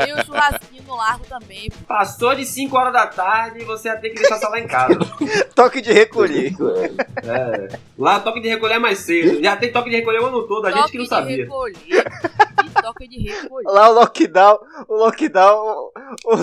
[0.04, 1.86] Tem um churrasquinho no Largo também, pô.
[1.88, 4.98] Passou de 5 horas da tarde você ia ter que deixar só lá em casa.
[5.54, 6.54] toque de recolher.
[7.24, 7.78] É.
[7.98, 9.42] Lá toque de recolher é mais cedo.
[9.42, 11.38] Já tem toque de recolher o ano todo, a gente que não de sabia.
[11.38, 12.04] recolher.
[12.64, 13.68] Que toque de recolher.
[13.68, 15.92] Lá o lockdown, o lockdown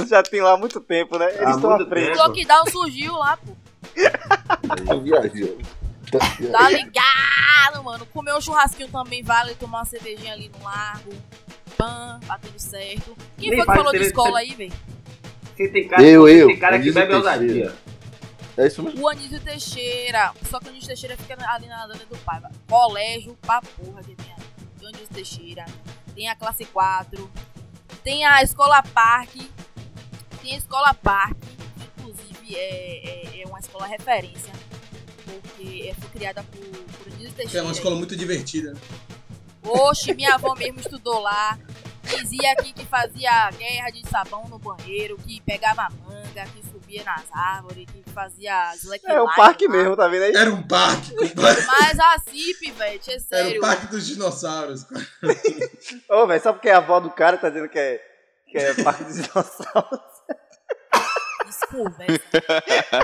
[0.07, 1.35] já tem lá há muito tempo, né?
[1.35, 2.19] Eles estão à frente.
[2.19, 3.53] O lockdown surgiu lá, pô.
[6.51, 8.07] Tá ligado, mano.
[8.07, 11.13] Comer um churrasquinho também vale, tomar uma cervejinha ali no largo.
[11.77, 13.17] Pã, batendo certo.
[13.39, 14.73] Quem Nem foi que falou de escola aí, velho?
[15.57, 17.37] Você tem cara, Eu, eu, tem cara que Anísio bebe Teixeira.
[17.41, 17.75] ousadia.
[18.57, 19.01] É isso mesmo?
[19.03, 20.33] O Anísio Teixeira.
[20.51, 22.51] Só que o Anísio Teixeira fica ali na Dona do Paiva.
[22.69, 24.43] Colégio pra porra que tem ali.
[24.79, 25.65] Tem o Anísio Teixeira.
[26.15, 27.31] Tem a classe 4.
[28.03, 29.51] Tem a Escola Parque.
[30.43, 31.35] Tem a Escola Parque.
[31.47, 34.53] que, Inclusive é, é, é uma escola referência.
[35.25, 37.59] Porque é, foi criada por, por Anísio Que Teixeira.
[37.61, 38.75] é uma escola muito divertida.
[39.63, 41.59] Oxe, minha avó mesmo estudou lá.
[42.03, 47.25] Dizia aqui que fazia guerra de sabão no banheiro, que pegava manga, que subia nas
[47.33, 49.15] árvores, que fazia slackline.
[49.15, 49.73] É o parque lá.
[49.73, 50.35] mesmo, tá vendo aí?
[50.35, 51.15] Era um parque.
[51.37, 53.59] Mas a CIP, velho, é Era sério.
[53.59, 54.87] o parque dos dinossauros.
[56.09, 58.03] Ô, velho, só porque a avó do cara tá dizendo que é,
[58.51, 60.01] que é parque dos dinossauros.
[61.47, 62.23] Desconversa.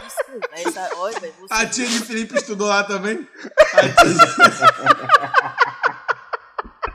[0.02, 0.96] Desconversa.
[0.96, 1.54] Olha, velho, você...
[1.54, 3.28] A tia de Felipe estudou lá também?
[3.74, 5.85] A tia...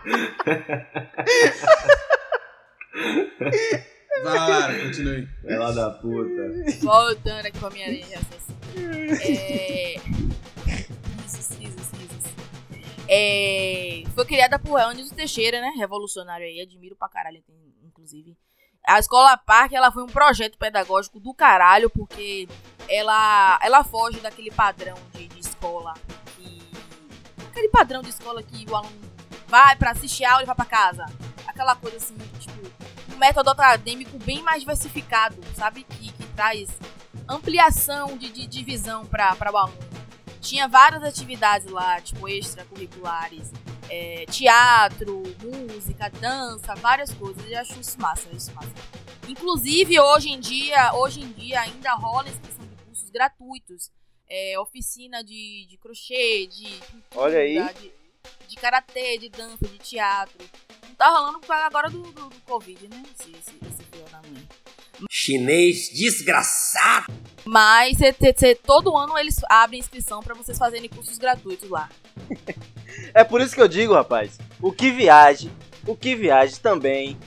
[4.23, 5.27] Vai lá, Lara, continue.
[5.45, 6.51] Ela da puta.
[6.81, 8.61] Voltando aqui pra minha linha de raciocínio.
[9.21, 9.95] É...
[11.23, 12.23] Risos, risos, risos.
[13.07, 14.03] É...
[14.13, 15.71] Foi criada por Anísio Teixeira, né?
[15.77, 17.43] Revolucionário aí, admiro pra caralho,
[17.83, 18.37] inclusive.
[18.85, 22.47] A Escola Parque, ela foi um projeto pedagógico do caralho, porque
[22.89, 25.93] ela, ela foge daquele padrão de, de escola
[26.35, 26.61] que...
[27.49, 29.10] Aquele padrão de escola que o aluno
[29.51, 31.05] vai pra assistir aula e vai pra casa.
[31.45, 35.83] Aquela coisa assim, tipo, um método acadêmico bem mais diversificado, sabe?
[35.83, 36.69] Que, que traz
[37.27, 39.77] ampliação de, de, de visão para o aluno.
[40.39, 43.51] Tinha várias atividades lá, tipo extracurriculares,
[43.89, 47.43] é, teatro, música, dança, várias coisas.
[47.51, 48.71] Eu acho isso massa, isso massa.
[49.27, 53.91] Inclusive, hoje em dia, hoje em dia ainda rola inscrição de cursos gratuitos.
[54.33, 57.73] É, oficina de, de crochê, de pintura, Olha aí.
[57.73, 57.91] de,
[58.51, 60.45] de karatê, de dança, de teatro.
[60.89, 63.01] Não tá rolando por causa agora do, do, do Covid, né?
[63.17, 64.47] Esse, esse, esse na mãe.
[65.09, 67.13] Chinês desgraçado.
[67.45, 71.89] Mas cê, cê- todo ano eles abrem inscrição pra vocês fazerem cursos gratuitos lá.
[73.13, 75.49] É por isso que eu digo, rapaz, o que viaje,
[75.87, 77.17] o que viaje também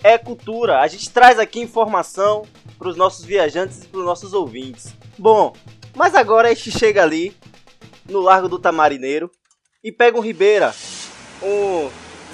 [0.00, 0.80] é cultura.
[0.80, 2.46] A gente traz aqui informação
[2.78, 4.94] pros nossos viajantes e pros nossos ouvintes.
[5.18, 5.52] Bom,
[5.92, 7.36] mas agora a gente chega ali
[8.08, 9.28] no Largo do Tamarineiro
[9.86, 10.74] e pega um Ribeira,
[11.40, 11.88] um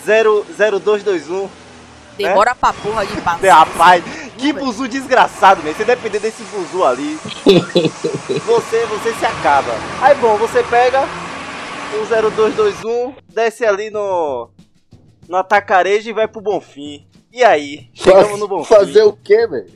[0.07, 0.47] 0,
[0.83, 1.51] 0221.
[2.17, 3.45] Demora pra porra de passo.
[3.45, 4.03] É, rapaz,
[4.38, 5.77] que buzu desgraçado, mesmo.
[5.77, 7.19] Se depender desse buzu ali,
[8.47, 9.71] você, você se acaba.
[10.01, 11.03] Aí, bom, você pega
[12.01, 14.49] o 0221, desce ali no,
[15.29, 17.07] no Atacarejo e vai pro Bonfim.
[17.31, 17.91] E aí?
[17.93, 18.75] Chegamos no Bonfim.
[18.75, 19.71] Fazer o quê, velho?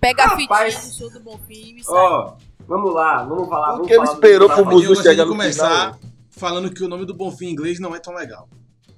[0.00, 0.74] Pega a Rapaz.
[0.74, 1.94] fitinha do show do Bonfim e sai.
[1.96, 2.34] Ó,
[2.66, 3.66] vamos lá, vamos falar.
[3.68, 6.00] Por vamos que ele esperou pro Buzu chegar de no começar final?
[6.30, 8.48] falando que o nome do Bonfim em inglês não é tão legal.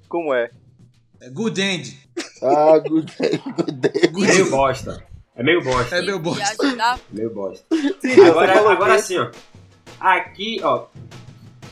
[0.07, 0.49] Como é?
[1.21, 1.99] É Good End.
[2.41, 4.11] Ah, good day, good day.
[4.13, 5.03] Meio bosta.
[5.35, 5.95] É meio bosta.
[5.97, 6.75] É meu bosta.
[6.75, 7.65] Da Meio bosta.
[8.01, 9.29] Sim, Agora, agora sim, ó.
[9.99, 10.85] Aqui, ó.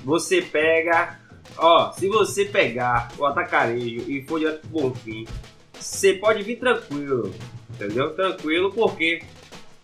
[0.04, 1.20] Você pega.
[1.58, 5.26] Ó, se você pegar o atacarejo e for direto pro Bonfim,
[5.74, 7.34] você pode vir tranquilo.
[7.72, 8.14] Entendeu?
[8.16, 9.24] Tranquilo, porque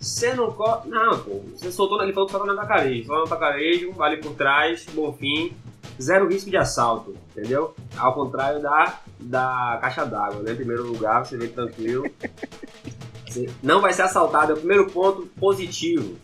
[0.03, 0.89] você não corre.
[0.89, 1.41] Não, pô.
[1.55, 3.07] Você soltou ali falou que só no atacarejo.
[3.07, 5.53] Só no atacarejo, ali por trás, Bonfim.
[6.01, 7.75] Zero risco de assalto, entendeu?
[7.95, 10.51] Ao contrário da, da caixa d'água, né?
[10.51, 12.03] Em primeiro lugar, você vem tranquilo.
[13.27, 16.17] Você não vai ser assaltado, é o primeiro ponto positivo.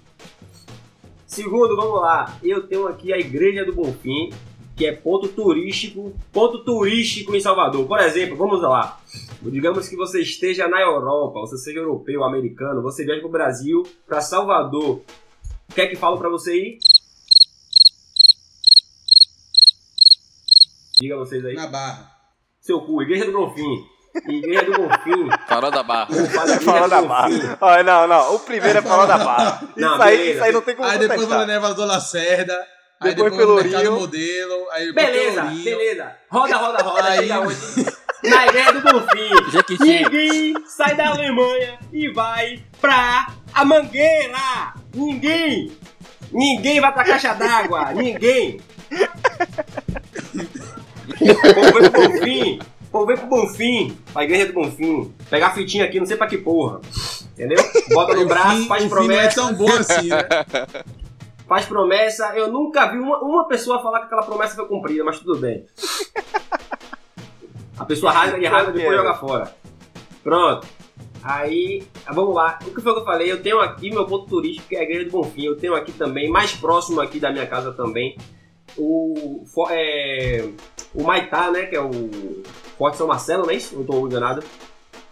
[1.25, 2.37] Segundo, vamos lá.
[2.43, 4.31] Eu tenho aqui a Igreja do Bonfim,
[4.75, 7.87] que é ponto turístico, ponto turístico em Salvador.
[7.87, 8.99] Por exemplo, vamos lá.
[9.41, 13.83] Digamos que você esteja na Europa, você seja europeu, americano, você viaja para o Brasil,
[14.05, 15.01] para Salvador.
[15.69, 16.77] O que é que falam para você ir?
[20.99, 21.53] Diga vocês aí.
[21.55, 22.11] Na barra.
[22.59, 23.85] Seu cu, Igreja do Bonfim.
[24.27, 25.29] Igreja do Bonfim.
[25.47, 26.07] Farol da barra.
[26.07, 27.57] Falo do da barra.
[27.61, 28.35] Ó, não, não.
[28.35, 29.63] O primeiro é falar da barra.
[29.63, 30.33] Isso, Não, aí, beleza.
[30.35, 32.67] isso aí não tem como Aí depois vai elevador Lacerda.
[33.01, 33.77] Aí Depois depois, no Pelourinho.
[33.77, 34.69] mercado modelo.
[34.71, 35.63] Aí depois Beleza, Pelourinho.
[35.63, 36.15] beleza.
[36.29, 37.09] Roda, roda, roda.
[37.09, 37.29] Aí-?
[38.23, 39.51] Na Igreja do Bonfim.
[39.51, 39.83] Jequiti.
[39.83, 44.73] Ninguém sai da Alemanha e vai pra a Mangueira.
[44.93, 45.71] Ninguém.
[46.31, 47.93] Ninguém vai pra caixa d'água.
[47.93, 48.59] Ninguém.
[51.21, 52.59] O povo vem pro Bonfim.
[52.59, 53.97] O povo vem pro Bonfim.
[54.11, 55.13] Pra Igreja do Bonfim.
[55.29, 56.81] Pegar a fitinha aqui, não sei pra que porra.
[57.33, 57.63] Entendeu?
[57.91, 59.41] Bota no braço, faz é promessa.
[59.41, 60.27] tão bom assim, né?
[61.47, 62.33] Faz promessa.
[62.35, 65.65] Eu nunca vi uma, uma pessoa falar que aquela promessa foi cumprida, mas tudo bem.
[67.79, 69.55] A pessoa rasga e rasga e depois joga fora.
[70.23, 70.67] Pronto.
[71.23, 72.59] Aí, vamos lá.
[72.65, 73.31] O que foi que eu falei?
[73.31, 75.43] Eu tenho aqui meu ponto turístico, que é a Igreja do Bonfim.
[75.45, 78.17] Eu tenho aqui também, mais próximo aqui da minha casa também,
[78.77, 80.47] o, é,
[80.93, 81.63] o Maitá, né?
[81.63, 81.89] Que é o
[82.77, 83.75] Forte São Marcelo, não é isso?
[83.75, 84.43] Não tô enganado.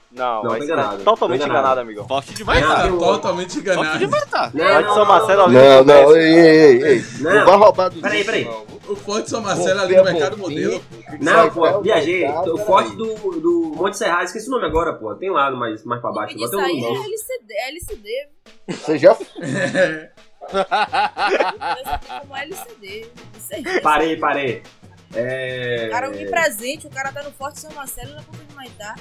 [0.09, 1.03] Não, Não, tô tá enganado.
[1.03, 1.59] totalmente Tô enganado.
[1.65, 2.07] enganado, amigão.
[2.07, 2.81] Forte Não, tá?
[2.83, 3.99] tem um- Totalmente Forte enganado.
[3.99, 4.51] demais, tá?
[4.53, 7.03] Não, Forte não, São não, Marcelo não, ali Não, não, ei, ei, ei.
[7.19, 7.33] Não.
[7.35, 8.49] Não vai roubar do Peraí, peraí.
[8.87, 10.83] O Forte São Marcelo ali no mercado modelo.
[11.19, 12.27] Não, pô, viajei.
[12.27, 15.13] O forte do, do Monte Serrado, esqueci o nome agora, pô.
[15.15, 16.37] Tem lá mais, mais pra baixo.
[16.37, 18.27] Isso aí é LCD, é LCD.
[18.67, 19.17] Você já
[20.49, 23.07] Essa como LCD.
[23.81, 24.63] Parei, parei.
[25.13, 25.85] É.
[25.87, 28.95] O cara me presente, o cara tá no Forte São Marcelo na ponta de Maitá.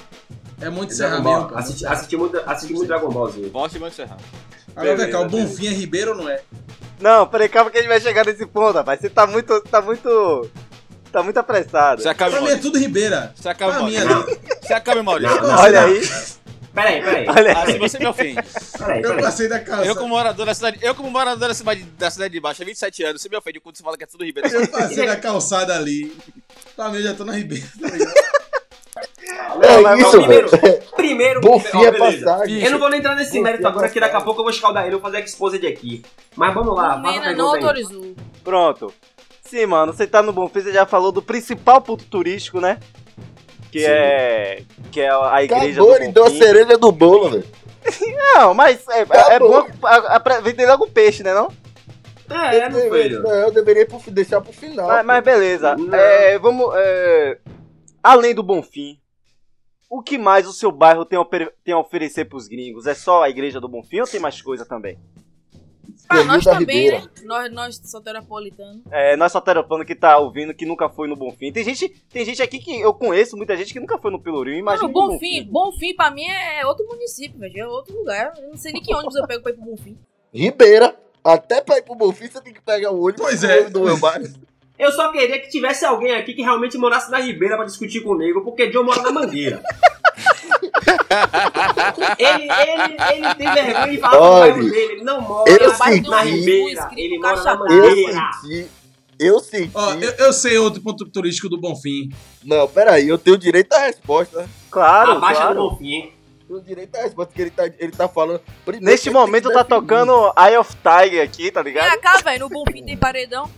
[0.59, 1.57] É muito Dragon Serra mesmo.
[1.57, 3.51] Assisti, assisti muito, assisti muito Dragon Ballzinho.
[3.51, 4.21] Forte e Monte Serrano.
[4.77, 6.41] Agora vem cá, o Beleza, Bonfim é Ribeiro ou não é?
[6.99, 8.99] Não, peraí, calma que a gente vai chegar nesse ponto, rapaz.
[8.99, 9.59] Você tá muito.
[9.61, 10.49] tá muito.
[11.11, 12.01] tá muito apressado.
[12.01, 13.33] Você acaba, Pra mim é tudo Ribeira.
[13.35, 14.39] Você acaba, Pra mim é Maurício.
[14.61, 15.41] Você acaba, Maurício.
[15.41, 16.01] Não, Olha aí,
[16.73, 17.27] Peraí, peraí.
[17.27, 17.79] olha Ah, aí.
[17.79, 18.39] você me ofende.
[18.77, 19.23] Peraí, Eu peraí.
[19.23, 19.85] passei da calça.
[19.85, 22.65] Eu como morador da cidade, eu como morador da cidade, da cidade de baixo, há
[22.65, 24.47] 27 anos, você me ofende quando você fala que é tudo Ribeiro.
[24.47, 26.15] Eu passei da calçada ali.
[26.75, 27.65] Pra mim eu já tô na Ribeira,
[29.33, 29.87] ligado?
[29.87, 30.83] É isso, primeiro, velho.
[30.95, 31.41] primeiro.
[31.41, 32.25] Bonfim ó, é beleza.
[32.25, 32.63] passagem.
[32.63, 34.43] Eu não vou nem entrar nesse Bonfim mérito é agora, que daqui a pouco eu
[34.43, 36.03] vou escaldar ele e vou fazer exposed aqui.
[36.35, 38.15] Mas vamos lá, a Mena não autorizou.
[38.43, 38.93] Pronto.
[39.41, 42.77] Sim, mano, você tá no Bonfim, você já falou do principal ponto turístico, né?
[43.71, 43.85] Que Sim.
[43.89, 44.63] é.
[44.91, 47.45] Que é a igreja Acabou, do ele deu a cereja do bolo, velho.
[48.35, 49.63] Não, mas é, é Acabou.
[49.63, 51.49] bom a- a- vender logo o peixe, né não?
[52.29, 53.23] É, meu filho.
[53.23, 54.85] Não, eu deveria deixar pro final.
[54.87, 55.75] Mas, mas beleza.
[55.77, 55.93] Não.
[55.97, 56.73] É, vamos.
[56.75, 57.37] é,
[58.03, 58.99] além do Bonfim,
[59.89, 61.25] o que mais o seu bairro tem a,
[61.63, 62.85] tem a oferecer pros gringos?
[62.87, 64.97] É só a igreja do Bonfim ou tem mais coisa também?
[66.09, 66.99] Ah, nós também, Ribeira.
[67.01, 67.07] né?
[67.25, 68.81] Nós, nós soteropolitanos.
[68.91, 71.51] É, nós soteropano que tá ouvindo que nunca foi no Bonfim.
[71.51, 74.59] Tem gente, tem gente aqui que eu conheço, muita gente que nunca foi no Pelourinho.
[74.59, 74.87] Imagina.
[74.87, 77.59] Mano, no Bonfim, Bonfim pra mim é outro município, velho.
[77.59, 78.31] É outro lugar.
[78.37, 79.97] Eu não sei nem que ônibus eu pego pra ir pro Bonfim.
[80.33, 80.97] Ribeira.
[81.23, 83.69] Até pra ir pro Bonfim você tem que pegar o olho Pois é.
[83.69, 84.27] do meu bairro.
[84.77, 88.41] Eu só queria que tivesse alguém aqui que realmente morasse na Ribeira pra discutir comigo,
[88.41, 89.63] porque John mora na Mangueira.
[92.17, 95.51] ele, ele, ele tem vergonha de falar Olha, com o bairro dele, ele não mora
[95.51, 98.29] eu na senti- Ribeira, ele mora na Caixa Eu Mangueira.
[98.41, 98.67] senti.
[99.19, 99.71] Eu senti.
[99.73, 102.09] Ó, eu, eu sei outro ponto turístico do Bonfim.
[102.43, 104.47] Não, peraí, eu tenho direito à resposta.
[104.69, 105.55] Claro, Abaixa claro.
[105.55, 106.11] do Bonfim.
[106.47, 108.39] Tenho direito à resposta que ele tá, ele tá falando.
[108.63, 109.81] Primeiro Neste momento que tá definir.
[109.81, 111.99] tocando Eye of Tiger aqui, tá Vem ligado?
[111.99, 112.41] cá, velho.
[112.41, 113.49] No Bonfim tem paredão.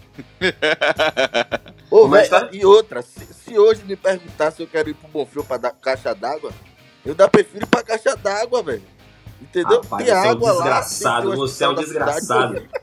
[1.92, 2.50] Ô, é velho, tá?
[2.52, 5.58] e outra, se, se hoje me perguntar se eu quero ir pro Bonfim ou pra
[5.58, 6.52] dar caixa d'água,
[7.06, 8.84] eu ainda prefiro ir pra caixa d'água, velho.
[9.42, 9.82] Entendeu?
[9.82, 10.58] Rapaz, tem você é um água lá.
[10.64, 12.22] desgraçado, você é um desgraçado.
[12.58, 12.70] cidade.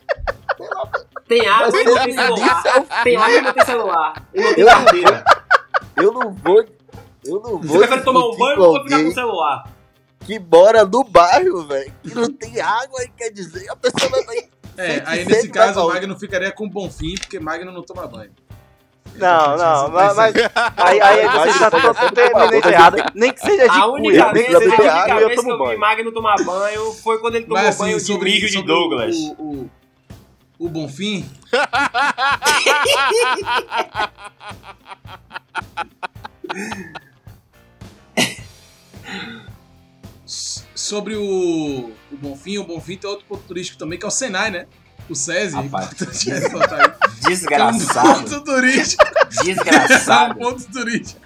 [1.28, 2.62] Tem água Mas e não tem isso celular.
[2.76, 4.26] é Tem água e não tem celular.
[4.32, 5.24] E não Eu- carteira.
[5.96, 6.64] Eu não vou.
[7.24, 7.78] Eu não Você vou.
[7.78, 9.72] prefere tomar um banho ou ficar com o celular?
[10.20, 14.48] que mora no bairro, velho, que não tem água e quer dizer, a pessoa vai
[14.78, 15.88] É, aí nesse caso o.
[15.88, 18.30] Magno ficaria com Bonfim, porque Magno não toma banho.
[19.14, 20.34] Não, não, mas, mas
[20.76, 22.96] aí, aí você está totalmente errado.
[23.14, 25.78] Nem que seja de A única vez, a única vez que eu vi banho.
[25.78, 29.16] Magno tomar banho foi quando ele tomou Mas banho assim, de sobre, de sobre Douglas.
[29.16, 29.70] o, o,
[30.58, 31.24] o Bonfim.
[40.86, 44.52] Sobre o, o Bonfim, o Bonfim tem outro ponto turístico também, que é o Senai,
[44.52, 44.66] né?
[45.10, 45.56] O SESI,
[46.30, 46.86] ressaltar aí.
[46.86, 48.22] É um Desgraçado.
[48.22, 49.04] ponto turístico.
[49.26, 50.34] É um Desgraçado.
[50.38, 51.20] ponto turístico.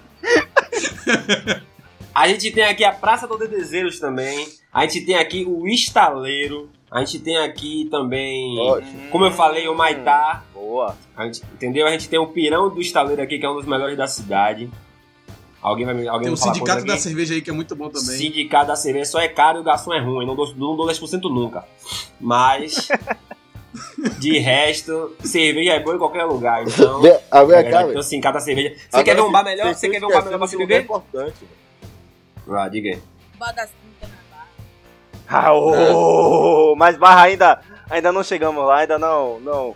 [2.13, 4.47] A gente tem aqui a Praça do Dedezeiros também.
[4.73, 6.67] A gente tem aqui o Estaleiro.
[6.89, 9.09] A gente tem aqui também, Ótimo.
[9.11, 10.43] como eu falei, o Maitá.
[10.55, 10.97] Boa.
[11.15, 11.85] A gente, entendeu?
[11.85, 14.67] A gente tem o Pirão do Estaleiro aqui, que é um dos melhores da cidade.
[15.61, 16.97] Alguém vai me alguém Tem falar Sindicato da?
[16.97, 18.17] Cerveja aí, que é muito bom também.
[18.17, 20.25] Sindicato da cerveja só é caro e o garçom é ruim.
[20.25, 21.63] Não dou, não dou 10% nunca.
[22.19, 22.87] Mas,
[24.17, 26.63] de resto, cerveja é boa em qualquer lugar.
[26.67, 27.99] Então, Vem, ah, vem é, cá, tem velho.
[27.99, 28.69] o sindicato da cerveja.
[28.75, 29.75] Você Agora, quer ver um bar melhor?
[29.75, 30.83] Você quer ver um bar melhor pra se um lugar viver?
[30.83, 31.45] importante.
[32.49, 33.01] Ah, diga aí.
[33.37, 33.69] Bar das
[34.31, 34.47] barra.
[35.27, 39.75] Ah, ô, mas Barra ainda, ainda não chegamos lá, ainda não, não,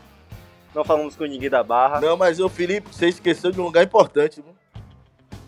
[0.74, 2.02] não falamos com ninguém da Barra.
[2.02, 4.55] Não, mas o Felipe, você esqueceu de um lugar importante, viu?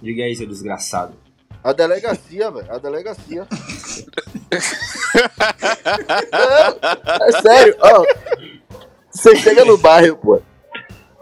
[0.02, 1.16] Diga aí, seu desgraçado.
[1.64, 2.72] A delegacia, velho.
[2.72, 3.48] A delegacia.
[6.32, 8.06] Não, é sério, ó.
[9.12, 10.42] Você chega no bairro, pô.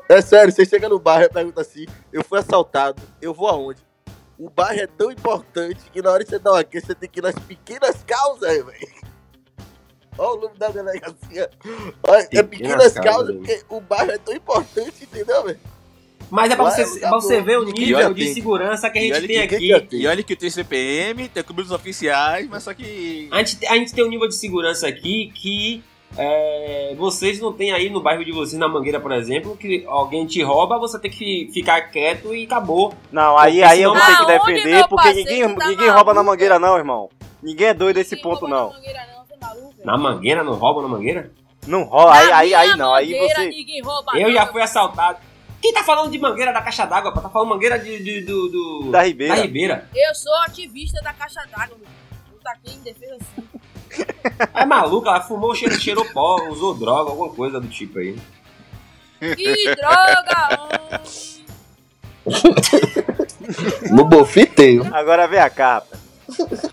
[0.09, 3.81] É sério, você chega no bairro e pergunta assim: eu fui assaltado, eu vou aonde?
[4.37, 7.09] O bairro é tão importante que na hora que você dá uma queixa, você tem
[7.09, 9.05] que ir nas pequenas causas, velho.
[10.17, 11.49] Olha o nome da delegacia.
[12.03, 15.59] Olha, é Pequenas pequenas Causas, causas, porque o bairro é tão importante, entendeu, velho?
[16.29, 19.27] Mas é pra você, é pra você ver o nível de segurança que a gente
[19.27, 19.57] tem que- aqui.
[19.67, 20.03] que atende.
[20.03, 23.29] E olha que tem CPM, tem comidas oficiais, mas só que.
[23.31, 25.83] A gente, a gente tem um nível de segurança aqui que
[26.17, 30.25] é, vocês não têm aí no bairro de vocês, na Mangueira, por exemplo, que alguém
[30.25, 32.93] te rouba, você tem que ficar quieto e acabou.
[33.11, 36.57] Não, aí, aí eu vou ter que defender, porque ninguém, tá ninguém rouba na mangueira
[36.57, 37.09] não, irmão.
[37.43, 38.69] Ninguém é doido nesse Ninguém ponto, rouba não.
[38.69, 39.85] Na mangueira, não, é.
[39.85, 41.31] Na Mangueira não rouba na Mangueira?
[41.67, 43.49] Não rola, aí, Na aí, aí não, aí você...
[43.49, 45.19] Ninguém rouba, Eu não, já fui assaltado.
[45.65, 47.11] Quem tá falando de Mangueira da Caixa d'Água?
[47.11, 47.19] pô?
[47.21, 49.35] Tá falando Mangueira de, de- do, do- Da Ribeira.
[49.35, 49.89] Da Ribeira.
[49.95, 51.87] Eu sou ativista da caixa d'água, meu.
[52.31, 53.43] Eu tá aqui em defesa assim.
[54.53, 58.15] É maluca, ela fumou, cheirou, cheirou pó, usou droga, alguma coisa do tipo aí.
[59.19, 60.69] Que droga!
[62.29, 63.95] hum.
[63.95, 64.83] No bofiteio.
[64.93, 66.71] Agora vem cá, rapaz.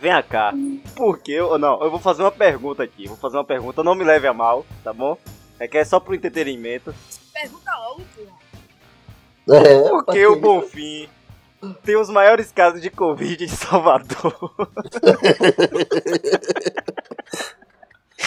[0.00, 0.52] Vem cá.
[0.94, 1.58] Por que eu...
[1.58, 3.08] Não, eu vou fazer uma pergunta aqui.
[3.08, 5.16] Vou fazer uma pergunta, não me leve a mal, tá bom?
[5.58, 6.94] É que é só pro entretenimento.
[7.40, 9.58] Pergunta logo, porra.
[9.66, 11.08] É, Por que o Bonfim
[11.84, 14.52] tem os maiores casos de Covid em Salvador?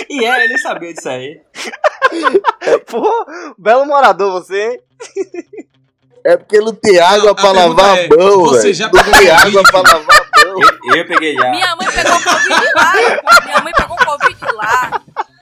[0.10, 1.42] E é, ele sabia disso aí.
[2.88, 3.26] Pô,
[3.58, 4.80] belo morador você, hein?
[6.24, 8.74] É porque não tem água A pra lavar é, a mão, você velho.
[8.76, 9.48] já Não pegou tem Covid?
[9.48, 10.60] água pra lavar a mão.
[10.62, 11.50] Eu, eu peguei já.
[11.52, 12.94] Minha mãe pegou Covid lá.
[13.46, 15.01] Minha mãe pegou Covid lá.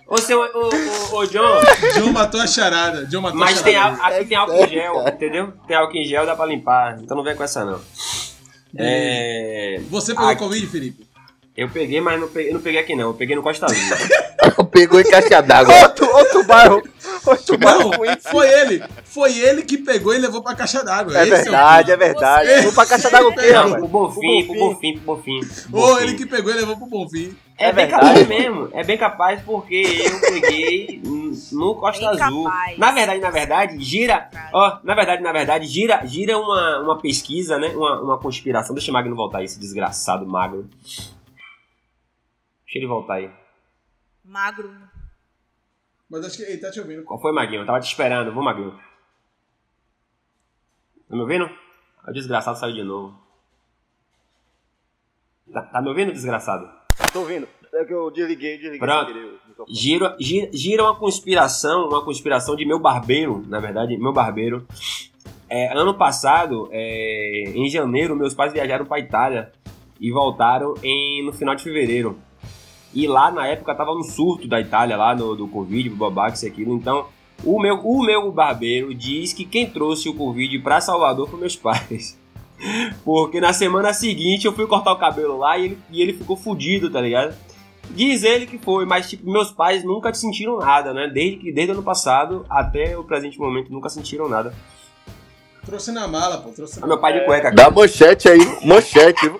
[0.09, 1.59] Ô, seu, ô, ô, ô, John,
[1.95, 3.05] John matou a charada.
[3.05, 4.01] John matou mas a tem, charada.
[4.03, 5.53] al- aqui tem álcool em gel, entendeu?
[5.67, 6.97] Tem álcool em gel, dá pra limpar.
[6.99, 7.79] Então não vem com essa, não.
[8.75, 10.39] É, Você pegou Aqui.
[10.39, 11.07] Covid, Felipe?
[11.57, 13.07] eu peguei, mas não peguei, não peguei aqui, não.
[13.09, 13.77] Eu peguei no Costa Azul.
[14.71, 15.73] Pegou em caixa d'água.
[15.83, 16.81] Outro, outro bairro.
[17.59, 18.83] Bairro Não, foi ele.
[19.03, 21.17] Foi ele que pegou e levou pra caixa d'água.
[21.17, 22.47] É Esse o verdade, é verdade.
[22.49, 23.75] Você- Vou pra caixa d'água o quê, Não, rapaz?
[23.79, 24.93] pro Bonfim, pro Bonfim.
[24.99, 25.39] Pro Bonfim.
[25.73, 27.35] Ou ele que pegou e levou pro Bonfim.
[27.57, 28.07] É, É bem verdade.
[28.07, 28.69] capaz mesmo.
[28.71, 31.01] É bem capaz porque eu peguei
[31.51, 32.43] no Costa Bem Azul.
[32.45, 32.77] capaz.
[32.77, 34.29] Na verdade, na verdade, gira.
[34.53, 37.67] Ó, na verdade, na verdade, gira, gira uma, uma pesquisa, né?
[37.75, 38.73] Uma, uma conspiração.
[38.73, 40.69] Deixa o Magno voltar aí, esse desgraçado Magno.
[42.65, 43.29] Deixa ele voltar aí.
[44.23, 44.69] Magro.
[46.09, 47.03] Mas acho que ele tá te ouvindo.
[47.03, 47.61] Qual foi, Maguinho?
[47.61, 48.33] Eu tava te esperando.
[48.33, 48.71] Vou, Maguinho.
[51.07, 51.49] Tá me ouvindo?
[52.07, 53.15] O desgraçado saiu de novo.
[55.51, 56.69] Tá, tá me ouvindo, desgraçado?
[57.13, 57.47] Tô ouvindo.
[57.73, 59.13] É que eu desliguei, desliguei Pronto.
[59.67, 64.65] Gira, gira, gira uma conspiração, uma conspiração de meu barbeiro, na verdade, meu barbeiro.
[65.47, 69.51] É, ano passado, é, em janeiro, meus pais viajaram para Itália
[69.99, 72.17] e voltaram em, no final de fevereiro.
[72.93, 75.89] E lá na época tava no surto da Itália, lá no, do Covid,
[76.33, 76.75] isso e aquilo.
[76.75, 77.05] Então,
[77.43, 81.55] o meu, o meu barbeiro diz que quem trouxe o Covid para Salvador foram meus
[81.57, 82.17] pais.
[83.05, 86.35] Porque na semana seguinte eu fui cortar o cabelo lá e ele, e ele ficou
[86.35, 87.33] fudido, tá ligado?
[87.91, 91.07] Diz ele que foi, mas tipo, meus pais nunca sentiram nada, né?
[91.07, 94.53] Desde desde ano passado até o presente momento nunca sentiram nada.
[95.69, 96.49] Trouxe na mala, pô.
[96.49, 97.51] Trouxe Ah, na meu pai de cueca.
[97.51, 99.31] Dá manchete aí, manchete.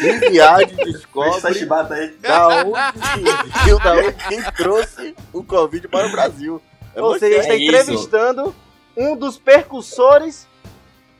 [0.00, 2.08] Que viagem descobre chibata aí.
[2.20, 6.60] da onde surgiu, da onde quem trouxe o Covid para o Brasil.
[6.94, 7.70] É Ou seja, a gente manchete.
[7.70, 8.54] tá É entrevistando
[8.96, 10.46] um dos percussores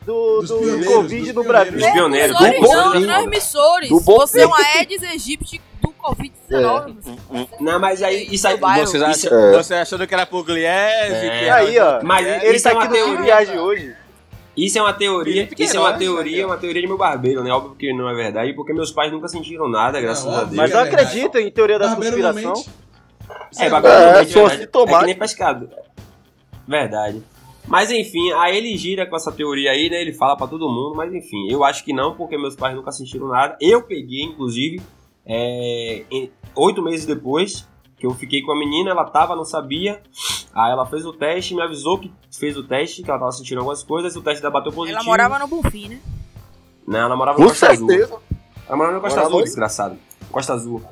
[0.03, 1.45] do, Dos do Covid dos no.
[1.45, 1.73] Brasil.
[1.73, 3.89] Dos pioneiros, do não, transmissores.
[3.89, 4.01] Do.
[4.01, 6.97] Você é uma Aedes aegypti do Covid-19.
[7.61, 8.57] Não, mas aí isso aí.
[8.59, 8.87] Bairro.
[8.87, 9.53] Vocês isso- acham, É.
[9.57, 10.67] você achando que era Pugliese?
[10.69, 11.21] É.
[11.39, 12.01] que era- Aí, ó.
[12.03, 13.23] Mas Ele isso tá é aqui no teoria.
[13.23, 13.97] viagem hoje.
[14.57, 17.51] Isso é uma teoria, isso é uma teoria, uma teoria de meu barbeiro, né?
[17.51, 20.45] Óbvio que não é verdade, porque meus pais nunca sentiram nada, graças Não, a.
[20.45, 20.55] Deus.
[20.55, 22.65] Mas é eu acredito em teoria da Barbeiro conspiração.
[23.59, 24.97] É, é bagulho É, só se tomar.
[24.97, 25.69] É que nem pescado.
[26.67, 27.23] Verdade.
[27.67, 30.01] Mas enfim, aí ele gira com essa teoria aí, né?
[30.01, 32.93] Ele fala pra todo mundo, mas enfim, eu acho que não, porque meus pais nunca
[32.93, 33.57] sentiram nada.
[33.61, 34.81] Eu peguei, inclusive,
[35.27, 37.67] é, em- oito meses depois,
[38.05, 40.03] que eu fiquei com a menina, ela tava, não sabia.
[40.55, 43.59] Aí ela fez o teste, me avisou que fez o teste, que ela tava sentindo
[43.61, 44.99] algumas coisas, o teste dela bateu positivo.
[44.99, 46.01] Ela morava no Bonfim, né?
[46.87, 47.89] Não, ela morava no Com Costa Azul.
[47.89, 48.19] certeza.
[48.69, 49.45] Ela morava no Costa Morava Azul, onde?
[49.49, 49.97] desgraçado.
[50.31, 50.83] Costa Azul.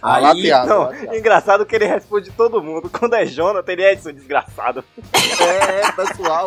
[0.00, 1.14] Ah, Aí, lateado, Não, lateado.
[1.16, 2.88] engraçado que ele responde todo mundo.
[2.88, 4.82] Quando é Jonathan, ele é isso, desgraçado.
[5.12, 6.46] É, pessoal.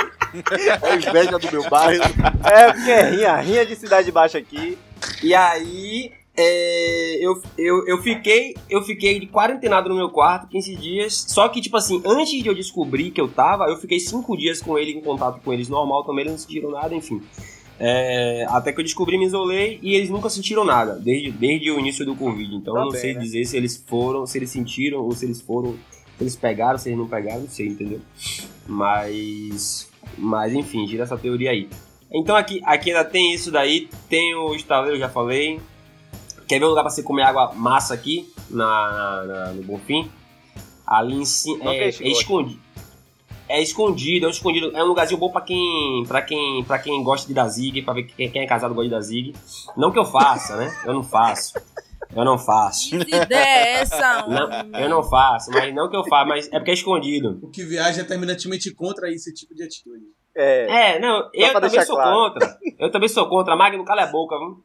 [0.82, 2.04] É inveja do meu bairro.
[2.44, 4.76] É, porque é rinha, rinha de cidade baixa aqui.
[5.22, 10.76] E aí, é, eu, eu, eu fiquei eu fiquei de quarentenado no meu quarto, 15
[10.76, 11.26] dias.
[11.28, 14.62] Só que, tipo assim, antes de eu descobrir que eu tava, eu fiquei 5 dias
[14.62, 17.22] com ele, em contato com eles normal também, eles não sentiram nada, enfim.
[17.80, 21.80] É, até que eu descobri, me isolei e eles nunca sentiram nada, desde, desde o
[21.80, 22.56] início do Covid.
[22.56, 23.20] Então Tá eu não bem, sei né?
[23.20, 25.74] dizer se eles foram, se eles sentiram ou se eles foram,
[26.18, 28.00] se eles pegaram, se eles não pegaram, não sei, entendeu?
[28.68, 29.88] Mas.
[30.18, 31.68] Mas enfim, gira essa teoria aí.
[32.12, 35.60] Então aqui, aqui ainda tem isso daí, tem o estaleiro, já falei.
[36.48, 40.10] Quer ver um lugar pra você comer água massa aqui na, na- na- no Bonfim?
[40.86, 41.74] Ali em cima.
[41.76, 42.62] É, é escondido.
[43.50, 44.76] É escondido, é um escondido.
[44.76, 47.94] É um lugarzinho bom pra quem, pra quem, pra quem gosta de dar zig, pra
[47.94, 49.34] ver quem, quem é casado gosta de dar zig.
[49.76, 50.70] Não que eu faça, né?
[50.86, 51.54] Eu não faço.
[52.16, 52.90] Eu não faço.
[53.00, 56.58] Que ideia é essa, Não, eu não faço, mas não que eu faço, mas é
[56.58, 57.38] porque é escondido.
[57.42, 60.06] O que viaja é terminantemente contra esse tipo de atitude.
[60.36, 60.96] É.
[60.96, 62.16] É, não, eu também sou claro.
[62.16, 62.58] contra.
[62.80, 63.56] Eu também sou contra.
[63.56, 64.64] Magno, cala a boca, viu?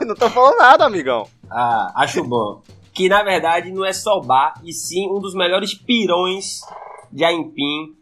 [0.00, 1.26] Eu não tô falando nada, amigão.
[1.50, 2.62] Ah, acho bom.
[2.92, 6.60] Que na verdade não é só bar, e sim um dos melhores pirões
[7.10, 7.94] de Aimpim,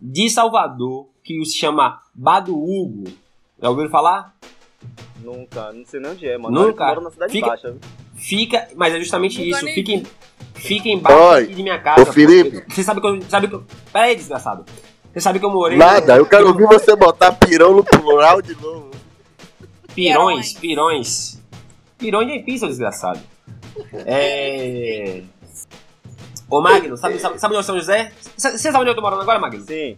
[0.00, 3.04] de Salvador, que se chama Bar do Hugo.
[3.60, 4.34] Já ouviram falar?
[5.22, 6.66] Nunca, não sei nem onde é, mano.
[6.66, 6.84] Nunca.
[6.84, 7.70] Eu moro na cidade Fica- baixa.
[7.70, 7.80] viu?
[8.16, 9.64] Fica, mas é justamente Nunca isso.
[9.64, 10.06] nem Fica em,
[10.54, 12.02] fica embaixo Oi, aqui de minha casa.
[12.02, 12.60] ô, Felipe.
[12.60, 12.74] pô.
[12.74, 13.22] Você sabe que eu.
[13.22, 14.64] Sabe que eu, pera aí, desgraçado.
[15.12, 15.78] Você sabe que eu morei.
[15.78, 18.90] Nada, eu quero ouvir você botar pirão no plural de novo.
[19.94, 21.42] Pirões, pirões.
[21.98, 23.20] Pirões de Aimpim, seu desgraçado.
[24.06, 25.22] É.
[26.50, 28.12] Ô Magno, sabe, sabe, sabe onde é o São José?
[28.36, 29.60] Você sabe onde eu tô morando agora, Magno?
[29.62, 29.96] Sim.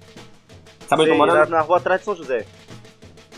[0.88, 1.50] Sabe onde eu tô morando?
[1.50, 2.46] na, rua atrás de São José.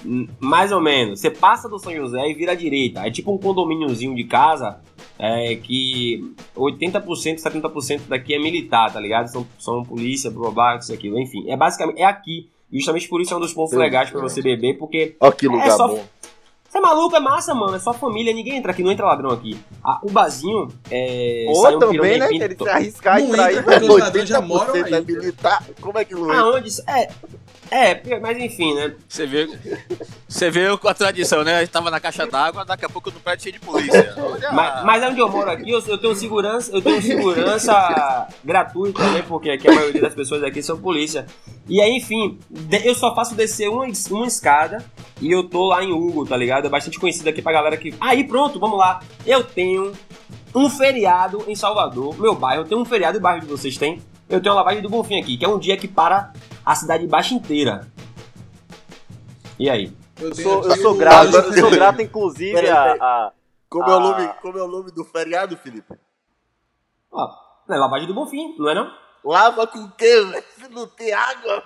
[0.04, 1.20] Hum, Mais ou menos.
[1.20, 3.06] Você passa do São José e vira à direita.
[3.06, 4.80] É tipo um condomíniozinho de casa
[5.18, 7.02] é, que 80%,
[7.40, 9.28] 70% daqui é militar, tá ligado?
[9.28, 11.18] São, são polícia, blá, isso, aquilo.
[11.18, 12.48] Enfim, é basicamente é aqui.
[12.70, 14.30] Justamente por isso é um dos pontos Deus legais pra Deus.
[14.32, 16.04] você beber, porque Ó que lugar É só- bom.
[16.68, 17.74] Você é maluco, é massa, mano.
[17.76, 19.58] É só família, ninguém entra aqui, não entra ladrão aqui.
[19.82, 21.46] Ah, o barzinho é.
[21.48, 22.28] Ou saiu também, né?
[22.30, 23.64] Ele se arriscar e Não trair.
[23.90, 25.04] os ladrões já moram 80% é aí.
[25.04, 25.64] militar.
[25.80, 26.40] Como é que não entra?
[26.40, 26.68] Aonde?
[26.68, 27.08] isso- É.
[27.70, 28.94] É, mas enfim, né?
[29.08, 29.54] Você viu,
[30.26, 31.62] você com a tradição, né?
[31.62, 34.14] Eu tava na caixa d'água, daqui a pouco no prédio cheio de polícia.
[34.52, 39.02] Mas, mas é onde eu moro aqui, eu, eu tenho segurança, eu tenho segurança gratuita,
[39.10, 39.22] né?
[39.26, 41.26] Porque aqui a maioria das pessoas aqui são polícia.
[41.68, 42.38] E aí, enfim,
[42.84, 44.84] eu só faço descer uma, uma escada
[45.20, 46.66] e eu tô lá em Hugo, tá ligado?
[46.66, 47.94] É bastante conhecido aqui pra galera que.
[48.00, 49.00] Aí pronto, vamos lá.
[49.26, 49.92] Eu tenho
[50.54, 52.62] um feriado em Salvador, meu bairro.
[52.62, 54.00] Eu tenho um feriado e o bairro de vocês tem.
[54.28, 56.32] Eu tenho a lavagem do Bonfim aqui, que é um dia que para
[56.68, 57.88] a cidade baixa inteira.
[59.58, 59.90] E aí?
[60.20, 62.98] Eu sou, eu sou grato, eu sou grato, inclusive, Peraí, a, peraí.
[63.00, 63.32] a-
[63.70, 64.00] Como, é o Ah.
[64.00, 65.94] nome, como é o nome do feriado, Felipe?
[67.10, 67.26] Ó,
[67.66, 68.90] não é lavagem do Bonfim, não é não?
[69.24, 70.14] Lava com o quê,
[70.70, 71.64] não tem água.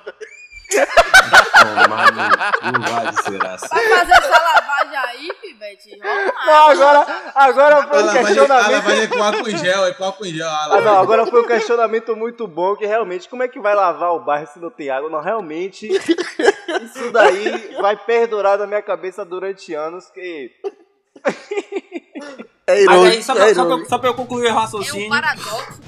[0.74, 3.68] Tomar no- não vai desgraça.
[3.68, 5.98] Vai fazer essa lavagem aí, Pivete?
[5.98, 8.72] Não, agora, agora foi um questionamento.
[8.72, 10.48] lavagem é com álcool em gel, é com álcool em gel.
[10.48, 14.12] Ah, não, agora foi um questionamento muito bom que realmente, como é que vai lavar
[14.12, 15.08] o bairro se não tem água?
[15.10, 20.50] Não, realmente, isso daí vai perdurar na minha cabeça durante anos que...
[22.66, 24.52] É Mas irônico, aí, só é pra, só, pra, só pra eu concluir o É
[24.52, 25.80] um raciocínio, paradoxo.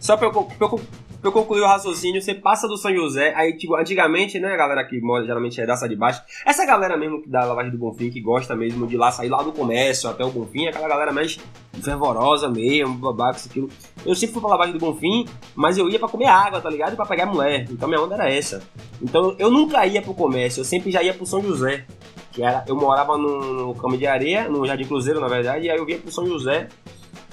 [0.00, 0.80] só pra eu, pra, eu,
[1.22, 4.56] pra eu concluir o raciocínio, você passa do São José, aí, tipo, antigamente, né, a
[4.56, 7.70] galera que mora geralmente é da cidade de baixo, essa galera mesmo que da lavagem
[7.70, 10.88] do Bonfim, que gosta mesmo de lá, sair lá do comércio até o Bonfim, aquela
[10.88, 11.38] galera mais
[11.80, 13.70] fervorosa mesmo, babaca, isso, aquilo.
[14.04, 16.94] Eu sempre fui pra lavagem do Bonfim, mas eu ia pra comer água, tá ligado?
[16.94, 18.60] E pra pegar mulher, então minha onda era essa.
[19.00, 21.86] Então eu nunca ia pro comércio, eu sempre já ia pro São José.
[22.32, 25.70] Que era, eu morava no, no Cama de Areia, no Jardim Cruzeiro, na verdade, e
[25.70, 26.66] aí eu ia pro São José,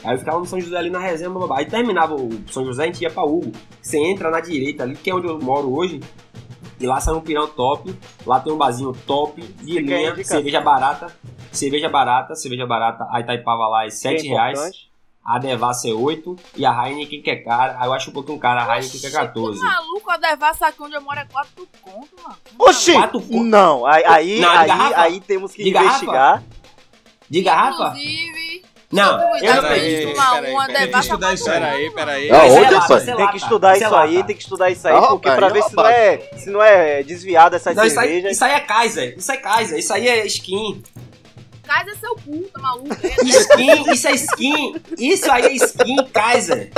[0.04, 1.58] Aí eu ficava no São José ali na resenha, blá, blá, blá.
[1.60, 3.52] aí terminava o São José, a gente ia pra Hugo.
[3.82, 6.00] Você entra na direita ali, que é onde eu moro hoje.
[6.80, 7.94] E lá sai um pirão top.
[8.26, 10.38] Lá tem um barzinho top de linha, indicação.
[10.38, 11.14] cerveja barata.
[11.52, 13.06] Cerveja barata, cerveja barata.
[13.12, 14.88] A Itaipava lá é 7 Bem reais.
[15.26, 16.36] A Devassa é 8.
[16.56, 17.76] E a Heineken que é cara.
[17.80, 19.60] Aí eu acho um pouquinho cara a Heineken que é 14.
[19.60, 22.38] Que maluco, a Devassa aqui onde eu moro é 4 conto, mano.
[22.58, 22.94] Oxi!
[22.94, 23.44] Quatro conto.
[23.44, 25.02] Não, aí, aí, Não, de aí, garrafa?
[25.02, 25.90] aí temos que De garrafa?
[25.96, 26.44] investigar.
[27.30, 27.88] De garrafa?
[27.90, 30.14] Inclusive, Não, eu não acredito.
[30.16, 30.68] peraí.
[30.74, 34.42] Devassa Estudar isso conto, Peraí, é é Tem que estudar isso é aí, tem que
[34.42, 37.76] estudar isso aí, porque pra aí, ver se não, é, se não é desviado essas
[37.76, 38.32] Não, isso aí, cervejas.
[38.32, 39.16] isso aí é Kaiser.
[39.18, 39.78] Isso é Kaiser.
[39.78, 40.82] Isso aí é skin.
[41.64, 42.90] Casa é seu cu, tá maluco?
[43.24, 44.76] Skin, isso é skin.
[44.98, 46.72] Isso aí é skin Kaiser.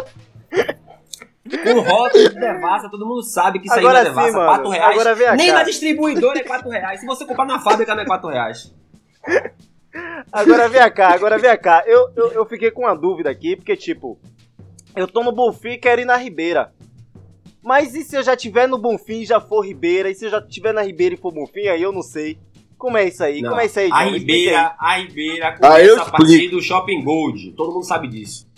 [1.64, 4.28] Com rótulo de devassa, todo mundo sabe que isso aí não Agora é devassa.
[4.32, 4.47] sim, mano.
[4.49, 4.91] 4 reais.
[4.91, 5.53] Agora vem Nem cá.
[5.53, 6.99] na distribuidora é 4 reais.
[6.99, 8.74] Se você comprar na fábrica, não é 4 reais.
[10.31, 11.83] Agora vem cá, agora vem cá.
[11.85, 14.19] Eu, eu, eu fiquei com uma dúvida aqui, porque, tipo,
[14.95, 16.73] eu tô no Bonfim e quero ir na Ribeira.
[17.61, 20.09] Mas e se eu já tiver no Bonfim e já for Ribeira?
[20.09, 22.39] E se eu já tiver na Ribeira e for Bonfim, aí eu não sei.
[22.77, 23.41] Como é isso aí?
[23.41, 23.49] Não.
[23.49, 24.03] Como é isso aí, A.
[24.05, 27.51] Ribeira, a Ribeira Ah, eu começa a partir do Shopping Gold.
[27.51, 28.49] Todo mundo sabe disso.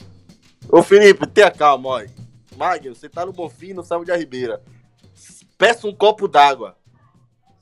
[0.69, 2.01] Ô Felipe, tenha calma, ó.
[2.55, 4.61] Magno, você tá no Bonfim e não sabe onde é a Ribeira.
[5.57, 6.77] Peça um copo d'água.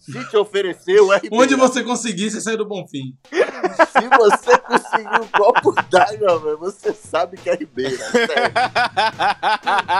[0.01, 1.43] Se te ofereceu, é Ribeira.
[1.43, 3.15] Onde você conseguir, você sai do Bonfim.
[3.31, 7.97] Se você conseguir um copo d'água, velho, você sabe que é Ribeira.
[7.97, 8.51] Sério.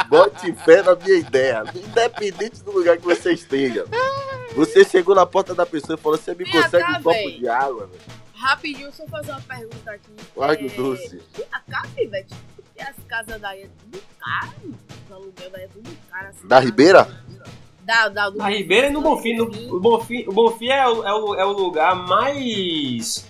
[0.10, 1.64] Bote fé na minha ideia.
[1.76, 3.86] Independente do lugar que você esteja.
[4.56, 7.10] Você chegou na porta da pessoa e falou: Você me Vem consegue cá, um copo
[7.16, 7.38] véi.
[7.40, 8.02] de água, velho?
[8.34, 10.12] Rapidinho, deixa eu fazer uma pergunta aqui.
[10.36, 11.22] Larga o É, doce.
[11.52, 12.26] A casa, velho,
[12.80, 14.76] as casas daí é tudo caro.
[15.06, 16.28] Os aluguel daí é tudo caro.
[16.30, 17.08] Assim, Da Ribeira?
[17.84, 19.36] Da, da, do Na Ribeira e no Bonfim.
[19.36, 23.26] No, o Bonfim, o Bonfim é, o, é, o, é o lugar mais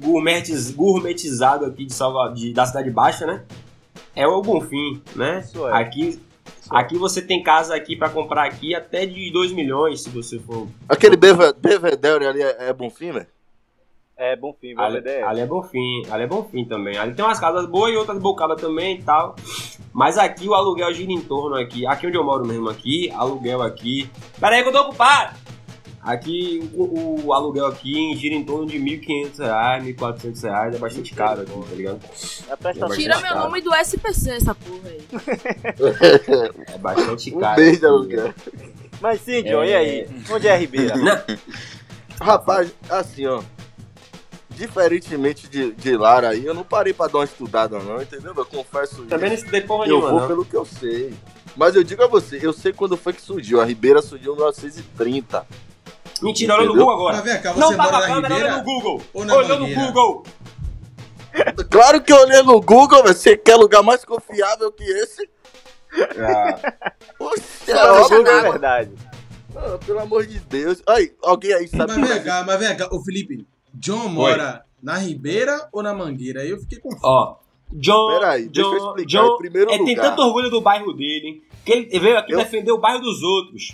[0.00, 3.42] gourmetiz, gourmetizado aqui de Salva, de, da Cidade Baixa, né?
[4.14, 5.40] É o Bonfim, né?
[5.44, 5.72] Isso é.
[5.80, 6.20] Aqui,
[6.70, 10.68] aqui você tem casa aqui pra comprar aqui até de 2 milhões, se você for.
[10.88, 13.26] Aquele Beve- Belvedere ali é, é Bonfim, velho?
[14.16, 15.22] É Bonfim, Ali, Belvedere.
[15.24, 16.96] ali é Bonfim, ali é Bonfim também.
[16.96, 19.34] Ali tem umas casas boas e outras bocadas também e tal.
[19.92, 21.84] Mas aqui o aluguel gira em torno aqui.
[21.86, 24.08] Aqui onde eu moro mesmo aqui, aluguel aqui.
[24.38, 25.36] Pera aí que eu tô ocupado!
[26.00, 28.98] Aqui o, o aluguel aqui gira em torno de R$
[29.34, 30.74] 1.500, 1.400 reais.
[30.74, 32.00] É bastante caro aqui, tá ligado?
[32.50, 32.96] É prestação.
[32.96, 35.00] Tira meu nome do SPC, essa porra aí.
[36.74, 37.56] É bastante Um caro.
[37.56, 37.86] beijo, aqui.
[37.86, 38.34] aluguel.
[39.00, 39.68] Mas sim, John, É.
[39.70, 40.08] e aí?
[40.30, 41.24] Onde é a Ribeira?
[42.20, 43.42] Rapaz, assim, ó.
[44.54, 48.32] Diferentemente de, de Lara aí, eu não parei pra dar uma estudada, não, entendeu?
[48.36, 49.44] Eu confesso Também não isso.
[49.44, 50.26] estudei porra Eu nenhuma, vou não.
[50.28, 51.12] pelo que eu sei.
[51.56, 53.60] Mas eu digo a você, eu sei quando foi que surgiu.
[53.60, 55.46] A Ribeira surgiu em 1930.
[56.22, 56.74] Mentira, olha no?
[56.74, 57.38] Google agora.
[57.40, 59.02] cá, Não tá na câmera, olha Ribeira no Google.
[59.12, 59.74] Olhou no?
[59.74, 60.22] Google.
[61.68, 63.14] Claro que eu olhei no Google, velho.
[63.14, 65.28] Você quer lugar mais confiável que esse?
[67.66, 68.52] É Fala óbvio, Google é velho.
[68.52, 68.90] verdade.
[69.56, 70.82] Ah, pelo amor de Deus.
[70.86, 72.88] Aí, alguém aí sabe Mas vem cá, mas vem cá.
[72.92, 76.40] Ô Felipe, John mora na Ribeira ou na Mangueira?
[76.42, 77.02] Aí eu fiquei confuso.
[77.04, 77.36] Ó,
[77.72, 78.18] John.
[78.18, 79.08] Peraí, deixa eu John, explicar.
[79.22, 82.32] John em primeiro é, tem lugar, tanto orgulho do bairro dele que ele veio aqui
[82.32, 83.72] Eu- defender o bairro dos outros.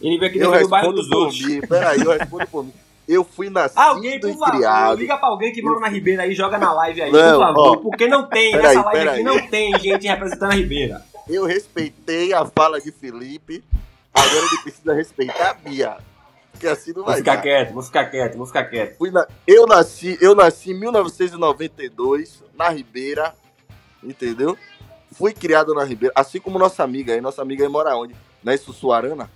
[0.00, 1.40] Ele veio aqui eu defender o bairro dos outros.
[1.44, 1.60] mim.
[1.62, 2.72] Peraí, eu respondo por mim.
[3.08, 4.98] Eu fui nascido Alguém, por e favor, criado.
[4.98, 7.68] liga pra alguém que mora na Ribeira aí, joga na live aí, Não, por favor.
[7.68, 7.76] ó.
[7.76, 9.08] porque não tem, nessa live peraí.
[9.14, 11.02] aqui não tem gente representando a Ribeira.
[11.28, 13.62] Eu respeitei a fala de Felipe.
[14.14, 15.96] Agora ele precisa respeitar a minha.
[16.62, 17.42] Porque assim não Vou vai ficar dar.
[17.42, 18.96] quieto, vou ficar quieto, vou ficar quieto.
[18.96, 23.34] Fui na- eu, nasci, eu nasci em 1992, na Ribeira,
[24.00, 24.56] entendeu?
[25.10, 27.20] Fui criado na Ribeira, assim como nossa amiga aí.
[27.20, 28.14] Nossa amiga aí mora onde?
[28.44, 29.28] Não é Sussuarana?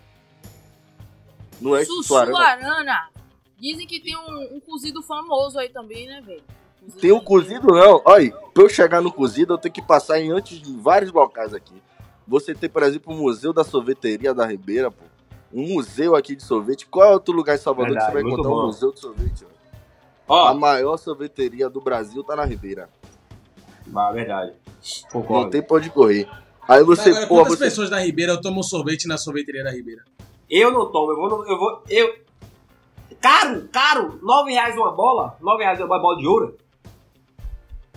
[1.61, 2.37] Não é Sussuarana?
[2.37, 3.09] Sussuarana.
[3.59, 6.45] Dizem que tem um, um cozido famoso aí também, né, velho?
[7.01, 8.03] Tem um cozido não.
[8.05, 11.53] Olha, pra eu chegar no cozido, eu tenho que passar em antes de vários locais
[11.53, 11.75] aqui.
[12.29, 15.03] Você tem, por exemplo, o Museu da Sorveteria da Ribeira, pô.
[15.53, 16.87] Um museu aqui de sorvete.
[16.87, 18.67] Qual é outro lugar em Salvador Verdade, que você vai encontrar um bom.
[18.67, 19.47] museu de sorvete?
[20.29, 22.89] Ó, A maior sorveteria do Brasil tá na Ribeira.
[23.95, 24.53] ah, verdade.
[25.05, 25.51] Não Concordo.
[25.51, 26.29] tem pra onde correr.
[26.69, 27.65] Aí você, Agora, pô, quantas você.
[27.65, 30.03] pessoas da Ribeira tomam sorvete na sorveteria da Ribeira?
[30.51, 31.29] Eu não tomo, eu vou.
[31.29, 32.27] no- Eu vou eu...
[33.21, 34.19] Caro, caro!
[34.23, 35.37] 9 reais uma bola?
[35.41, 36.57] 9 reais uma bola de ouro?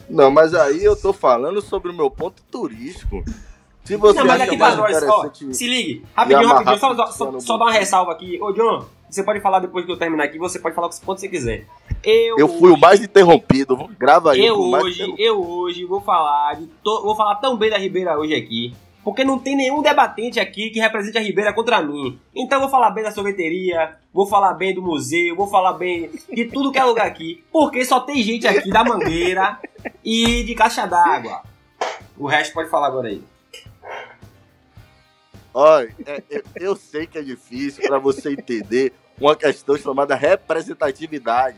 [0.10, 3.24] Não, mas aí eu tô falando sobre o meu ponto turístico.
[3.90, 4.78] Se você Não, mas aqui nós,
[5.10, 8.40] ó, se ligue, rapidinho, rapidinho, só, só, só dar uma ressalva aqui.
[8.40, 11.20] Ô, John, você pode falar depois que eu terminar aqui, você pode falar o quanto
[11.20, 11.66] você quiser.
[12.04, 13.90] Eu, Eu fui o mais interrompido.
[13.98, 14.46] Grava aí.
[14.46, 18.36] eu hoje, eu hoje vou falar de to- vou falar tão bem da Ribeira hoje
[18.36, 22.20] aqui, porque não tem nenhum debatente aqui que represente a Ribeira contra mim.
[22.36, 26.12] Então eu vou falar bem da sorveteria, vou falar bem do museu, vou falar bem
[26.32, 29.58] de tudo que é lugar aqui, porque só tem gente aqui da Mangueira
[30.06, 31.42] e de Caixa d'Água.
[32.16, 33.22] O resto pode falar agora aí.
[35.54, 41.58] Olha, é- eu, eu sei que é difícil pra você entender uma questão chamada representatividade.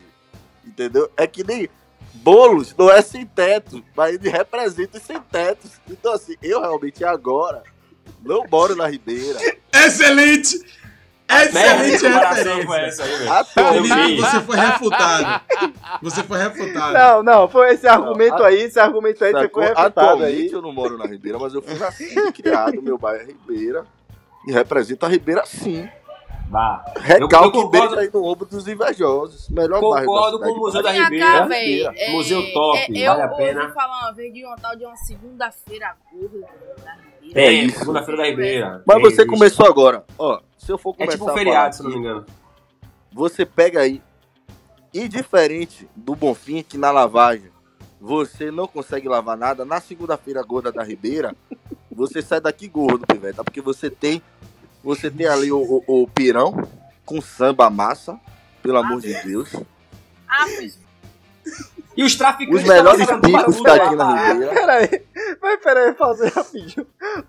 [0.65, 1.11] Entendeu?
[1.17, 1.67] É que nem
[2.13, 5.71] bolos não é sem teto, mas ele representa os sem tetos.
[5.89, 7.63] Então, assim, eu realmente agora
[8.23, 9.39] não moro na Ribeira.
[9.73, 10.59] Excelente!
[11.31, 12.85] Excelente comparação foi referência.
[12.85, 13.31] essa aí, velho.
[13.33, 15.41] Atualmente, Felipe, você foi refutado.
[16.01, 16.93] Você foi refutado.
[16.93, 20.51] Não, não, foi esse argumento aí, esse argumento aí você foi refutado aí.
[20.51, 23.85] eu não moro na Ribeira, mas eu fui nascido, criado, meu bairro é Ribeira.
[24.47, 25.87] E represento a Ribeira sim.
[26.49, 26.83] Vá.
[26.97, 27.95] Recalque eu concordo.
[27.95, 29.47] bem aí no ombro dos invejosos.
[29.49, 31.47] Melhor bairro Concordo da com o Museu da Ribeira.
[31.47, 31.47] cá.
[31.95, 33.61] É, Museu top, é, vale a eu pena.
[33.61, 36.39] ouvi falar uma vez de uma tal de uma segunda-feira gorda
[36.83, 37.00] da Ribeira.
[37.33, 37.79] É isso.
[37.79, 38.83] segunda-feira da Ribeira.
[38.85, 39.27] Mas É você isso.
[39.27, 40.03] começou agora.
[40.17, 42.25] Ó, se eu for É começar tipo um a feriado, falar se não me engano.
[43.13, 44.01] Você pega aí.
[44.93, 47.49] E diferente do Bonfim, que na lavagem
[47.99, 51.35] você não consegue lavar nada, na segunda-feira gorda da Ribeira,
[51.91, 53.43] você sai daqui gordo, piveta.
[53.43, 54.21] Porque você tem.
[54.83, 56.67] Você tem ali o, o- o pirão
[57.05, 58.19] com samba massa,
[58.63, 59.53] pelo amor de Deus.
[60.27, 60.79] Ah, pois
[61.95, 62.61] E os traficantes.
[62.61, 64.33] Os melhores picos fazendo tá barulho aqui na.
[64.33, 64.53] Ribeira.
[64.53, 65.05] Peraí,
[65.41, 66.87] mas peraí, fazer rapidinho.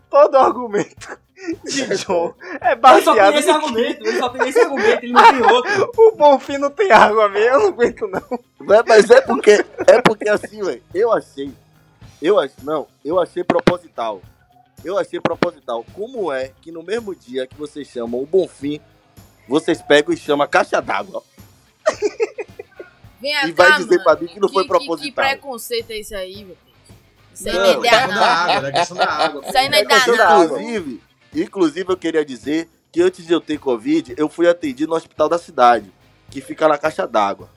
[0.09, 1.19] Todo argumento
[1.65, 5.13] de John é Ele só tem baseado esse argumento, ele só tem esse argumento, ele
[5.13, 5.93] não tem outro.
[5.99, 8.41] o Bonfim não tem água mesmo, eu não aguento não.
[8.61, 9.65] Mas, mas é porque.
[9.87, 10.83] É porque assim, velho.
[10.95, 11.53] Eu achei.
[12.21, 12.57] Eu achei.
[12.63, 14.21] Não, eu achei proposital.
[14.85, 15.85] Eu achei proposital.
[15.95, 18.81] Como é que no mesmo dia que vocês chamam o Bonfim,
[19.49, 21.23] vocês pegam e chamam caixa d'água?
[23.23, 24.03] Vem E cá, vai dizer mano.
[24.05, 25.25] pra mim que não foi Que proposital.
[25.25, 26.59] preconceito é isso aí, velho?
[27.33, 29.05] Isso aí Não, não é Da ideia, questão não.
[29.07, 29.43] da água.
[29.47, 30.25] Isso aí não é É da não.
[30.25, 30.45] água.
[30.63, 31.01] Inclusive,
[31.35, 35.29] inclusive, eu queria dizer que antes de eu ter Covid, eu fui atendido no hospital
[35.29, 35.91] da cidade,
[36.31, 37.49] que fica na caixa d'água.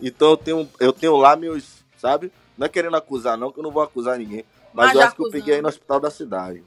[0.00, 1.64] Então eu tenho, eu tenho lá meus,
[1.98, 2.30] sabe?
[2.56, 4.44] Não é querendo acusar, não, que eu não vou acusar ninguém.
[4.72, 5.32] Mas, Mas eu acho que eu acusando.
[5.42, 6.62] peguei aí no hospital da cidade.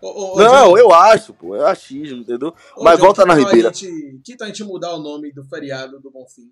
[0.00, 1.54] Ô, ô, ô, não, João, eu acho, pô.
[1.54, 2.52] É achismo, entendeu?
[2.74, 3.72] ô, mas João, volta que na Ribeira.
[3.72, 6.50] gente- Que tal a gente mudar o nome do feriado do Bonfim?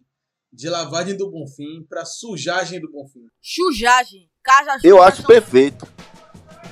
[0.53, 3.27] De lavagem do Bonfim pra sujagem do Bonfim.
[3.41, 4.29] Chujagem.
[4.43, 5.87] Casa Eu acho perfeito.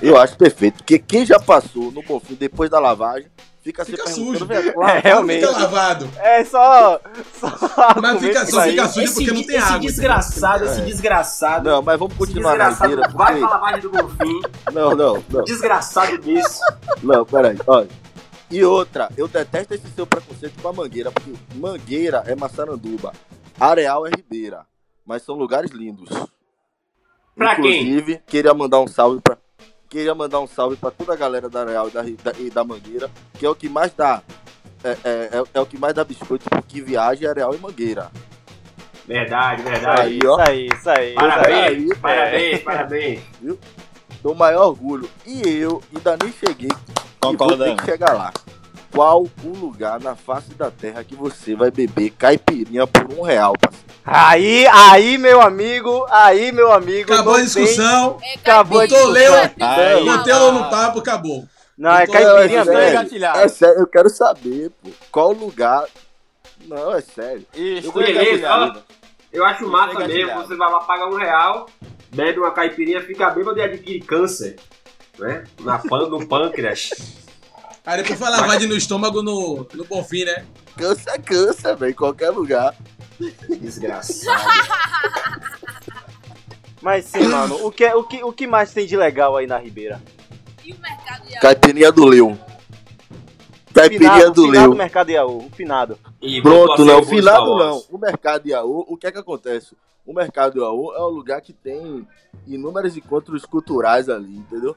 [0.01, 0.77] Eu acho perfeito.
[0.77, 3.29] Porque quem já passou no Bonfim depois da lavagem,
[3.63, 4.45] fica, Fica se sujo.
[4.45, 5.45] velho, É, realmente.
[5.45, 6.09] Fica lavado.
[6.17, 6.99] É só.
[7.39, 7.49] só
[8.01, 9.79] Mas fica, só fica sujo Esse, porque não tem esse água.
[9.79, 10.85] desgraçado, esse É.
[10.85, 11.69] desgraçado.
[11.69, 13.17] Não, mas vamos esse continuar na desgraçado Ribeira.
[13.17, 14.41] vai porque- pra lavagem do Bonfim.
[14.73, 15.43] Não, não, não.
[15.45, 16.59] Desgraçado desse.
[17.01, 17.87] Não, peraí, olha.
[18.51, 23.13] E outra, eu detesto esse seu preconceito com a Mangueira, porque Mangueira é Massaranduba,
[23.59, 24.65] Areal é Ribeira,
[25.05, 26.09] mas são lugares lindos.
[27.35, 27.81] Pra quem?
[27.83, 29.37] Inclusive, queria mandar um salve pra
[29.89, 32.01] queria mandar um salve pra toda a galera da Areal e da,
[32.31, 34.21] da- e da Mangueira, que é o que mais dá
[34.83, 38.11] é, é, é- é o que mais dá biscoito porque viaja é Areal e Mangueira.
[39.07, 40.01] Verdade, verdade.
[40.01, 41.09] Aí, ó, Isso aí, isso aí.
[41.09, 41.13] isso aí.
[41.15, 43.23] Parabéns, aí, parabéns, parabéns.
[44.21, 45.09] dou o maior orgulho.
[45.25, 47.77] E eu ainda nem cheguei e vou ter Concordando.
[47.77, 48.31] que chegar lá.
[48.91, 53.53] Qual o lugar na face da terra que você vai beber caipirinha por um real,
[53.59, 53.85] parceiro?
[54.03, 57.13] Aí, aí, meu amigo, aí, meu amigo.
[57.13, 58.17] Acabou a não discussão.
[58.23, 59.51] É Acabou a Botou discussão.
[60.27, 61.39] Ela no papo, acabou.
[61.41, 61.49] Tem...
[61.77, 62.79] Não, é caipirinha é sério.
[62.79, 62.89] mesmo.
[62.89, 63.39] engatilhado.
[63.39, 64.89] É sério, eu quero saber, pô.
[65.11, 65.85] Qual lugar.
[66.67, 67.45] Não, é sério.
[67.53, 68.83] Isso, Beleza.
[69.31, 71.69] Eu acho massa Chega mesmo, você vai lá pagar um real,
[72.11, 74.55] bebe uma caipirinha, fica bêbado e adquire câncer.
[75.19, 75.43] Né?
[75.59, 76.89] Na pan, no pâncreas.
[77.89, 80.45] Aí depois foi lavagem no estômago no, no Bonfim, né?
[80.77, 81.89] Cansa, cansa, velho.
[81.89, 82.75] Em qualquer lugar.
[83.59, 84.39] Desgraçado.
[86.83, 89.57] Mas sim, mano, o que, o, que, o que mais tem de legal aí na
[89.57, 89.99] Ribeira?
[90.63, 92.37] E o mercado de Caipirinha do Leu.
[93.73, 94.75] Caipirinha do Leu.
[94.75, 95.97] Mercado Iaú, o finado.
[96.21, 96.99] E Pronto, não.
[96.99, 97.83] o Finado não.
[97.89, 99.75] O mercado de Iaú, o que é que acontece?
[100.05, 102.07] O mercado de Iaú é um lugar que tem
[102.45, 104.75] inúmeros encontros culturais ali, entendeu?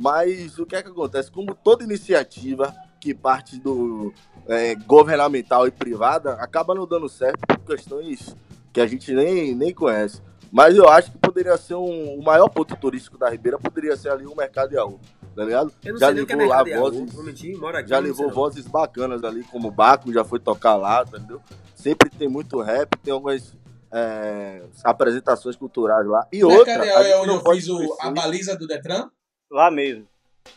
[0.00, 1.28] Mas o que é que acontece?
[1.30, 4.14] Como toda iniciativa que parte do
[4.46, 8.34] é, governamental e privada acaba não dando certo por questões
[8.72, 10.22] que a gente nem, nem conhece.
[10.52, 14.10] Mas eu acho que poderia ser um, o maior ponto turístico da Ribeira, poderia ser
[14.10, 14.98] ali o mercado de Iaú,
[15.34, 15.72] tá ligado?
[15.84, 18.34] Eu não Já é levou lá de Iaú, vozes- mentir, aqui, Já levou não.
[18.34, 21.40] vozes bacanas ali, como o Baco já foi tocar lá, entendeu?
[21.74, 23.52] Sempre tem muito rap, tem algumas
[23.92, 26.26] é, apresentações culturais lá.
[26.32, 26.78] E outra.
[26.78, 29.08] Mercado a é onde eu fiz o- a baliza do Detran.
[29.50, 30.06] Lá mesmo.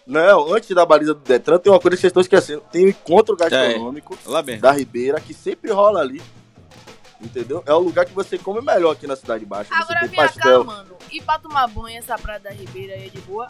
[0.05, 2.61] Não, antes da baliza do Detran, tem uma coisa que vocês estão esquecendo.
[2.71, 4.61] Tem o encontro gastronômico Lá mesmo.
[4.61, 6.21] da Ribeira, que sempre rola ali.
[7.21, 7.61] Entendeu?
[7.67, 9.69] É o lugar que você come melhor aqui na Cidade Baixa.
[9.75, 10.95] Agora vem cá, mano.
[11.11, 13.47] E pra tomar banho, essa praia da Ribeira aí é de boa?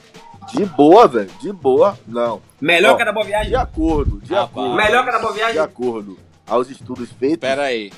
[0.51, 1.31] De boa, velho.
[1.39, 1.97] De boa.
[2.05, 2.41] Não.
[2.59, 3.49] Melhor Ó, que a da Boa Viagem?
[3.49, 4.49] De acordo, de Rapaz.
[4.51, 4.75] acordo.
[4.75, 5.59] Melhor que a da Boa De Viagem?
[5.61, 7.93] acordo aos estudos feitos, Pera aí.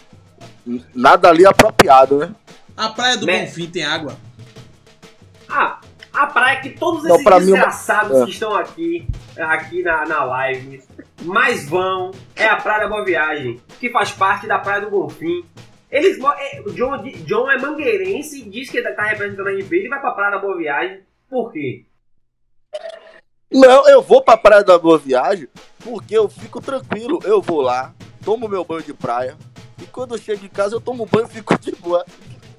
[0.94, 2.36] nada ali é apropriado, né?
[2.78, 4.16] A praia do Me- Bonfim tem água.
[5.50, 5.80] Ah,
[6.14, 8.26] a a praia que todos Não, esses mim, uma- desgraçados Ah.
[8.26, 9.07] que estão aqui,
[9.38, 10.82] aqui na, na live,
[11.24, 15.43] mais vão é a Praia da Boa Viagem, que faz parte da Praia do Bonfim.
[15.89, 19.89] Eles, é, o John, John é mangueirense e diz que tá representando a Ribeira e
[19.89, 21.01] vai pra Praia da Boa Viagem.
[21.30, 21.86] Por quê?
[23.51, 25.47] Não, eu vou pra Praia da Boa Viagem
[25.84, 27.20] porque eu fico tranquilo.
[27.24, 27.93] Eu vou lá,
[28.26, 29.38] tomo meu banho de praia
[29.82, 32.03] e quando eu chego em casa eu tomo banho e fico de boa.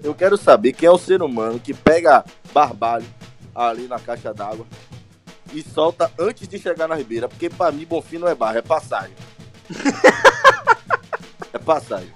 [0.03, 3.07] Eu quero saber quem é o ser humano que pega barbalho
[3.55, 4.67] ali na caixa d'água
[5.53, 8.63] e solta antes de chegar na ribeira, porque pra mim Bonfim não é barra, é
[8.63, 9.15] passagem.
[11.53, 12.13] é passagem.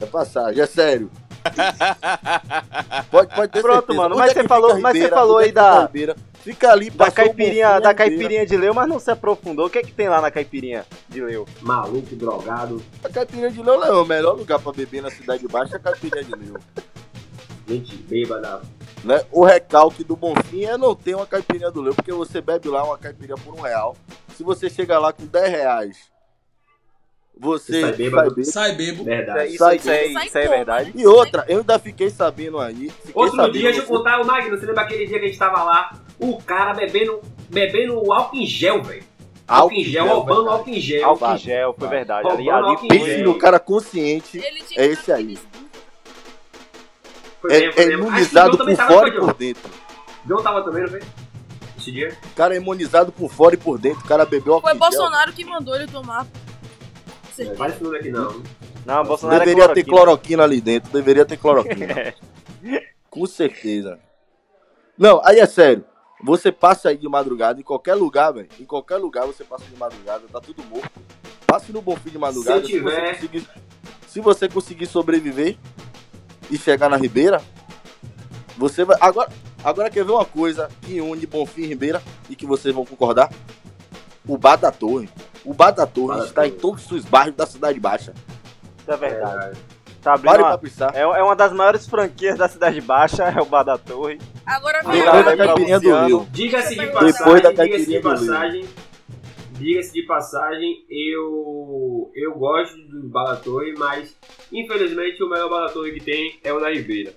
[0.00, 1.10] É passagem, é sério.
[3.10, 3.98] Pode, pode ter Pronto, certeza.
[3.98, 5.16] mano, mas é você falou- fica a mas você Ribeira?
[5.16, 6.16] falou é aí da- Ribeira?
[6.42, 7.94] Fica ali, Da caipirinha, da Ribeira.
[7.94, 9.66] caipirinha de Leu, mas não se aprofundou.
[9.66, 11.46] O que é que tem lá na caipirinha de Leu?
[11.60, 15.74] Maluco, drogado, A caipirinha de Leão é o melhor lugar pra beber na Cidade Baixa
[15.74, 16.56] é a caipirinha de Leão.
[17.66, 18.60] gente bêbada.
[19.08, 19.24] Né?
[19.32, 22.84] O recalque do Bonfim é não ter uma caipirinha do Leão, porque você bebe lá
[22.84, 23.96] uma caipirinha por um real.
[24.36, 25.96] Se você chega lá com 10 reais,
[27.40, 28.16] você Sai bêbado.
[28.16, 28.44] vai beber.
[28.44, 29.04] Sai bebo.
[29.04, 29.48] Verdade.
[29.48, 30.92] Isso, Sai isso, é, Sai isso é verdade.
[30.94, 32.90] E outra, eu ainda fiquei sabendo aí.
[32.90, 35.28] Fiquei Outro sabendo dia, deixa eu contar, o Magno, você lembra aquele dia que a
[35.28, 35.98] gente tava lá?
[36.18, 39.04] O cara bebendo, bebendo álcool em gel, velho.
[39.46, 41.08] Álcool em gel, roubando álcool em gel.
[41.08, 42.28] Álcool em gel, foi verdade.
[42.28, 45.38] Ali, ali Pense no cara consciente, Ele tinha É esse aí.
[47.40, 48.04] Foi é, mesmo, foi é mesmo.
[48.06, 49.70] Imunizado por fora e por dentro.
[50.26, 51.00] John tava também, não foi?
[51.78, 52.16] Esse dia?
[52.32, 54.00] O cara é imunizado por fora e por dentro.
[54.04, 54.74] O cara bebeu Foi.
[54.74, 56.26] Bolsonaro que mandou ele tomar.
[57.56, 58.42] Com É, esse nome aqui não.
[58.84, 59.96] Não, Bolsonaro Deveria é ter cloroquina.
[59.96, 62.14] cloroquina ali dentro, deveria ter cloroquina.
[63.08, 63.98] Com certeza.
[64.96, 65.84] Não, aí é sério.
[66.24, 68.48] Você passa aí de madrugada em qualquer lugar, velho.
[68.58, 70.90] Em qualquer lugar você passa de madrugada, tá tudo morto.
[71.46, 72.60] Passe no Bonfim de madrugada.
[72.60, 73.48] Se você tiver- conseguir,
[74.08, 75.56] se você conseguir sobreviver
[76.50, 77.40] e chegar na Ribeira,
[78.56, 78.96] você vai.
[79.00, 79.28] Agora,
[79.62, 83.30] agora quer ver uma coisa que une Bonfim e Ribeira e que vocês vão concordar?
[84.26, 85.08] O Bar da Torre.
[85.44, 86.48] O Bar da Torre Bar da está Torre.
[86.48, 88.12] em todos os bairros da Cidade Baixa.
[88.80, 89.58] Isso é verdade.
[90.02, 90.60] Tá abrindo uma-.
[90.94, 94.18] É, é uma das maiores franquias da Cidade Baixa, é o Bar da Torre.
[94.46, 96.04] Agora Depois da caipirinha do.
[96.06, 96.28] Rio.
[96.30, 98.68] Diga-se de Depois passagem, da diga-se de passagem,
[99.58, 104.16] diga-se de passagem, eu eu gosto do Balatorre, mas
[104.52, 107.12] infelizmente o melhor Balatorre que tem é o da Ribeira.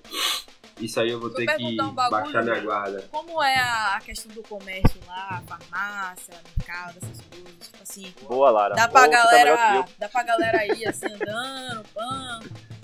[0.80, 2.66] Isso aí eu vou ter que um bagulho, baixar minha velho.
[2.66, 3.08] guarda.
[3.12, 8.14] Como é a a questão do comércio lá, farmácia, mercado, essas coisas, tipo assim.
[8.28, 8.74] Boa, Lara.
[8.76, 9.76] Dá pra você tá galera.
[9.76, 9.86] eu.
[10.00, 11.86] Dá pra galera ir assim andando,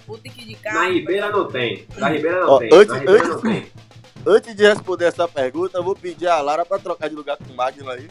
[0.08, 0.78] ou tem que ir de carro.
[0.80, 1.88] Na Ribeira não tem.
[1.98, 2.70] Na Ribeira não Ó, tem.
[2.72, 3.72] antes- Na Ribeira antes- não tem.
[4.28, 7.46] Antes de responder essa pergunta, eu vou pedir a Lara pra trocar de lugar com
[7.46, 8.08] o Magno aí.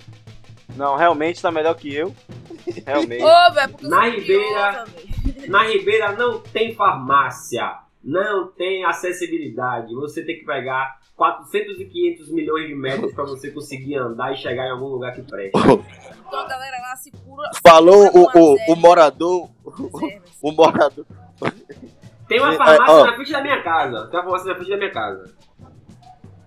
[0.76, 2.14] Não, realmente tá melhor que eu.
[2.86, 3.22] Realmente.
[3.22, 4.84] Ô, porque eu Na Ribeira-.
[5.48, 7.78] Na Ribeira não tem farmácia.
[8.02, 9.92] Não tem acessibilidade.
[9.94, 14.36] Você tem que pegar 400 e 500 milhões de metros pra você conseguir andar e
[14.36, 15.52] chegar em algum lugar que preste.
[15.58, 17.48] Então a galera lá se cura.
[17.52, 19.48] se Falou o, o, o morador.
[19.76, 20.38] reservas.
[20.42, 21.06] O morador.
[22.28, 24.06] Tem uma É, farmácia na frente da minha casa.
[24.08, 25.34] Tem uma farmácia na frente da minha casa.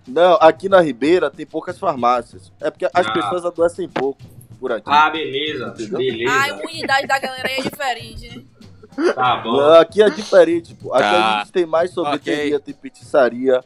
[0.06, 2.52] Não, aqui na Ribeira tem poucas farmácias.
[2.60, 3.12] É porque as Ah.
[3.12, 4.20] pessoas adoecem pouco
[4.58, 4.84] por aqui.
[4.90, 5.68] Ah, beleza.
[5.74, 5.98] Entendeu?
[5.98, 6.32] Beleza.
[6.42, 9.12] A imunidade da galera aí é diferente, né?
[9.14, 9.52] Tá bom.
[9.56, 10.92] Não, aqui é diferente, pô.
[10.92, 11.36] Aqui Tá.
[11.36, 13.62] a gente tem mais sorveteria, tem pizzaria.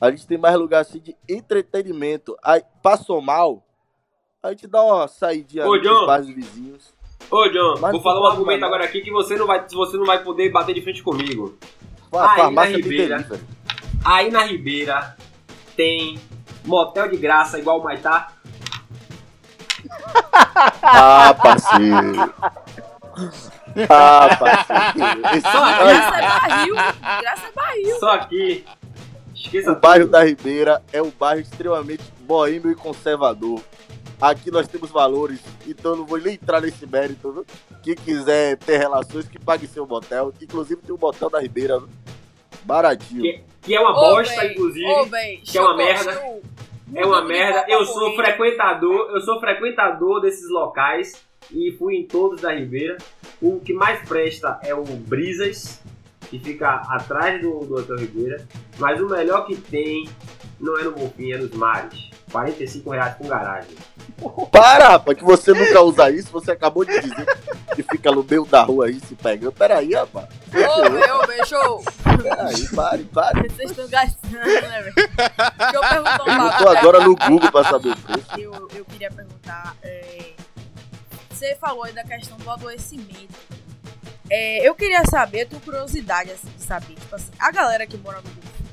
[0.00, 2.36] A gente tem mais lugar assim de entretenimento.
[2.42, 3.62] Aí, passou mal,
[4.42, 6.92] a gente dá uma saidinha Ô, nos bares vizinhos.
[7.30, 8.68] Ô, John, Mas vou falar um argumento não.
[8.68, 11.56] agora aqui que você não vai, você não vai poder bater de frente comigo.
[12.12, 13.26] A Aí, farmácia na Ribeira.
[14.04, 15.16] Aí na Ribeira
[15.76, 16.18] tem
[16.64, 18.32] motel de graça igual o Maitá.
[20.82, 22.34] Ah, parceiro.
[23.88, 25.42] Ah, parceiro.
[25.42, 25.82] Só aqui.
[25.82, 26.74] Graça é barril.
[26.74, 27.98] Graça é barril.
[27.98, 28.64] Só que.
[29.34, 33.60] Esqueça O bairro da Ribeira é um bairro extremamente boêmio e conservador.
[34.20, 37.32] Aqui nós temos valores, então eu não vou nem entrar nesse mérito.
[37.32, 37.46] Viu?
[37.82, 40.32] Quem quiser ter relações, que pague seu motel.
[40.40, 41.88] Inclusive tem um motel da Ribeira, viu?
[42.64, 43.22] baratinho.
[43.22, 45.04] Que, que é uma Ô, bosta, véi, inclusive.
[45.10, 46.22] Véi, que é uma merda.
[46.94, 47.64] É uma merda.
[47.68, 52.98] Eu sou frequentador, eu sou frequentador desses locais e fui em todos da Ribeira.
[53.40, 55.82] O que mais presta é o Brisas,
[56.30, 58.46] que fica atrás do, do Hotel Ribeira.
[58.78, 60.08] Mas o melhor que tem
[60.60, 62.10] não é no Bonfim, é nos mares.
[62.34, 63.76] 45 reais com garagem.
[64.50, 66.32] Para, rapaz, que você nunca usa isso.
[66.32, 67.26] Você acabou de dizer
[67.76, 69.52] que fica no meio da rua aí se pegando.
[69.52, 70.26] Peraí, rapaz.
[70.52, 71.84] Ô, véi, show.
[72.20, 73.48] Peraí, pare, pare.
[73.48, 74.94] Vocês estão gastando, né, velho?
[74.94, 78.26] Deixa eu perguntar um Eu tô agora no Google pra saber o preço.
[78.36, 79.76] Eu, eu queria perguntar.
[79.84, 80.32] é,
[81.30, 83.34] você falou aí da questão do adoecimento.
[84.28, 86.94] É, eu queria saber, eu tenho curiosidade assim, de saber.
[86.94, 88.63] Tipo assim, a galera que mora no Rio,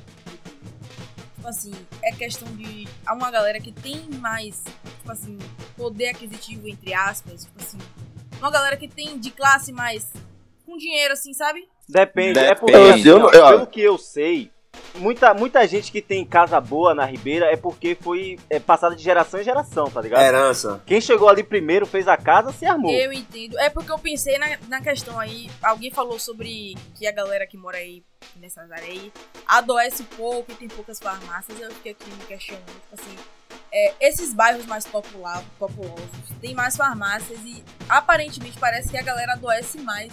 [1.42, 1.72] tipo assim,
[2.04, 2.86] é questão de.
[3.04, 4.62] Há uma galera que tem mais,
[4.98, 5.36] tipo assim,
[5.76, 7.78] poder aquisitivo, entre aspas, tipo assim.
[8.38, 10.08] Uma galera que tem de classe mais.
[10.64, 11.68] com dinheiro, assim, sabe?
[11.88, 12.38] Depende.
[12.38, 12.60] É Depende.
[12.60, 14.50] porque, assim, Eu eu- pelo que eu sei,
[14.94, 19.02] muita, muita gente que tem casa boa na Ribeira é porque foi é, passada de
[19.02, 20.22] geração em geração, tá ligado?
[20.22, 20.82] Herança.
[20.86, 22.90] Quem chegou ali primeiro, fez a casa, se armou.
[22.92, 23.58] Eu entendo.
[23.58, 25.50] É porque eu pensei na, na questão aí.
[25.62, 28.02] Alguém falou sobre que a galera que mora aí
[28.36, 29.12] nessas áreas aí
[29.46, 31.58] adoece pouco e tem poucas farmácias.
[31.60, 32.66] Eu fiquei aqui me questionando.
[32.66, 33.16] Tipo assim,
[33.72, 36.06] é, esses bairros mais popular, populosos
[36.40, 40.12] tem mais farmácias e aparentemente parece que a galera adoece mais.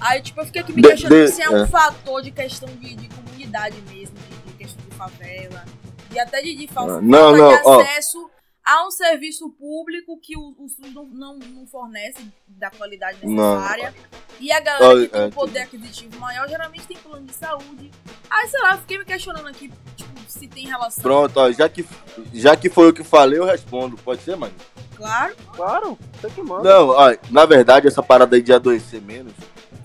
[0.00, 1.66] Aí, tipo, eu fiquei aqui me De- questionando de- se é um é.
[1.66, 3.08] fator de questão de, de
[3.48, 4.14] comunidade mesmo,
[4.46, 5.64] de, questão de favela,
[6.12, 7.80] e até de, de falta, Não, não, de ó.
[7.80, 8.30] acesso
[8.64, 13.54] a um serviço público que o, o SUS não, não, não fornece da qualidade Não.
[13.54, 13.94] necessária.
[14.38, 17.90] E a galera que tem é, um poder aquisitivo maior geralmente tem plano de saúde.
[18.28, 21.02] Aí, sei lá, fiquei me questionando aqui, tipo, se tem relação.
[21.02, 21.86] Pronto, ó, já que,
[22.32, 23.96] já que foi o que falei, eu respondo.
[23.96, 24.54] Pode ser, mano?
[24.94, 25.34] Claro.
[25.54, 26.68] Claro, você que manda.
[26.68, 29.32] Não, ó, na verdade, essa parada aí de adoecer menos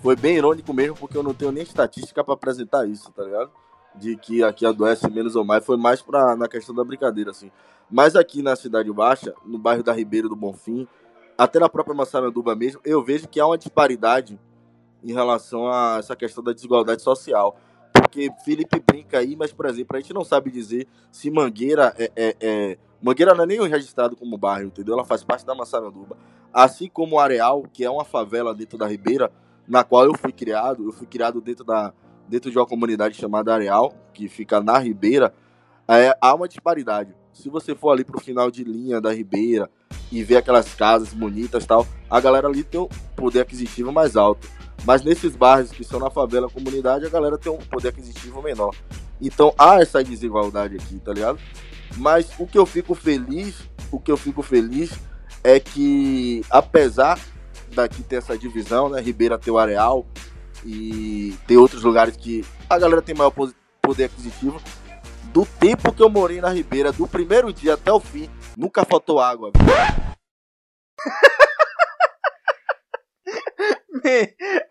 [0.04, 3.50] foi bem irônico mesmo, porque eu não tenho nem estatística pra apresentar isso, tá ligado?
[3.96, 7.50] De que aqui adoece menos ou mais, foi mais pra, na questão da brincadeira, assim.
[7.90, 10.86] Mas aqui na Cidade Baixa, no bairro da Ribeiro do Bonfim,
[11.38, 14.38] até na própria Massaranduba mesmo, eu vejo que há uma disparidade
[15.02, 17.58] em relação a essa questão da desigualdade social.
[17.94, 22.12] Porque Felipe brinca aí, mas, por exemplo, a gente não sabe dizer se Mangueira é,
[22.14, 24.96] é- é- Mangueira não é nem registrado como bairro, entendeu?
[24.96, 26.18] Ela faz parte da Massaranduba.
[26.52, 29.32] Assim como o Areal, que é uma favela dentro da Ribeira,
[29.68, 31.94] na qual eu fui criado, eu fui criado dentro, da,
[32.28, 35.34] dentro de uma comunidade chamada Areal, que fica na Ribeira,
[35.88, 37.14] é, há uma disparidade.
[37.34, 39.70] Se você for ali pro final de linha da Ribeira
[40.12, 44.48] e ver aquelas casas bonitas tal, a galera ali tem um poder aquisitivo mais alto.
[44.86, 48.76] Mas nesses bairros que são na favela comunidade, a galera tem um poder aquisitivo menor.
[49.22, 51.40] Então há essa desigualdade aqui, tá ligado?
[51.98, 54.92] Mas o que eu fico feliz, o que eu fico feliz
[55.44, 57.20] é que apesar
[57.74, 60.06] daqui ter essa divisão, né, Ribeira ter o Areal
[60.66, 63.34] e ter outros lugares que a galera tem maior
[63.82, 64.62] poder aquisitivo,
[65.34, 69.20] do tempo que eu morei na Ribeira, do primeiro dia até o fim, nunca faltou
[69.20, 69.52] água.
[69.54, 70.14] velho.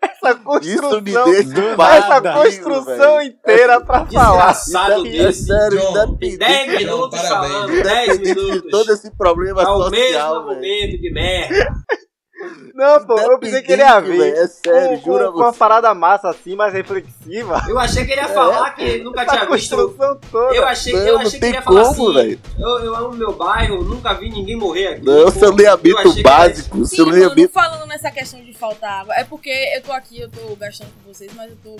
[0.01, 1.27] Essa Isso construção.
[1.33, 4.51] Essa construção inteira pra falar.
[4.53, 5.45] Desgraçado é- é desse.
[5.45, 8.71] sério, John, independente 10 John, minutos falando, 10 de minutos.
[8.71, 10.49] todo esse problema É o mesmo social, velho.
[10.51, 11.73] argumento de merda.
[12.73, 14.33] Não, pô, eu pensei que ele ia vir.
[14.33, 15.59] É sério, com, jura com, com uma você.
[15.59, 17.61] parada massa assim, mais reflexiva.
[17.69, 19.89] Eu achei que ele ia falar que ele nunca Essa tinha visto.
[20.31, 20.55] toda.
[20.55, 22.13] Eu achei, Não, eu não achei que ele ia falar como, assim.
[22.13, 22.39] velho.
[22.57, 25.05] Eu, eu amo meu bairro, nunca vi ninguém morrer aqui.
[25.05, 29.13] Não, Pô, eu ele ia- básico, Sim, saneamento mano, falando nessa questão de faltar água,
[29.15, 31.77] é porque eu tô aqui, eu tô gastando com vocês, mas eu tô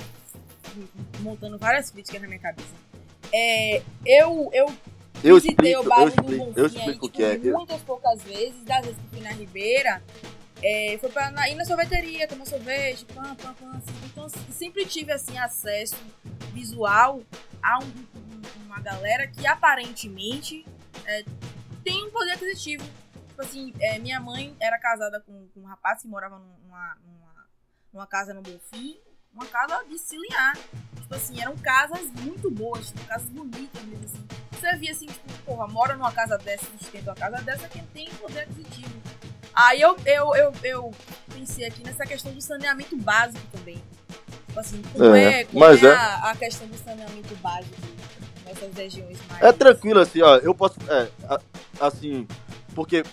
[1.21, 2.69] montando várias críticas na minha cabeça.
[3.31, 4.67] É, eu, eu
[5.23, 7.39] Eu visitei explico, o eu bairro do explico, eu aí, explico o tipo, que é.
[7.43, 10.01] Eu- muitas poucas vezes, das vezes que fui na Ribeira,
[10.63, 14.05] é, foi pra na- ir na sorveteria, tomar sorvete, pam, pam, pam, assim.
[14.05, 15.95] Então, sempre tive, assim, acesso
[16.53, 17.21] visual
[17.61, 17.85] a um-
[18.15, 20.65] um- uma galera que aparentemente
[21.05, 21.25] é,
[21.83, 22.83] tem um poder aquisitivo.
[23.27, 27.45] Tipo assim, é, minha mãe era casada com, com um rapaz que morava numa, numa,
[27.91, 28.97] numa casa no Bonfim,
[29.33, 30.15] uma casa de se.
[31.01, 34.25] Tipo assim, eram casas muito boas, tipo, casas bonitas mesmo assim.
[34.51, 38.09] Você via assim, tipo, porra, mora numa casa dessa, sustenta uma casa dessa, quem tem
[38.15, 39.01] poder aquisitivo.
[39.55, 40.91] Aí eu, eu, eu, eu
[41.33, 43.81] pensei aqui nessa questão do saneamento básico também.
[44.47, 45.87] Tipo assim, como É, é, como é, é.
[45.87, 47.75] A, a questão do saneamento básico
[48.45, 49.43] nessas regiões mais.
[49.43, 50.37] É tranquilo, assim, ó.
[50.37, 50.75] Eu posso.
[50.89, 51.07] É,
[51.79, 52.27] assim,
[52.73, 53.03] porque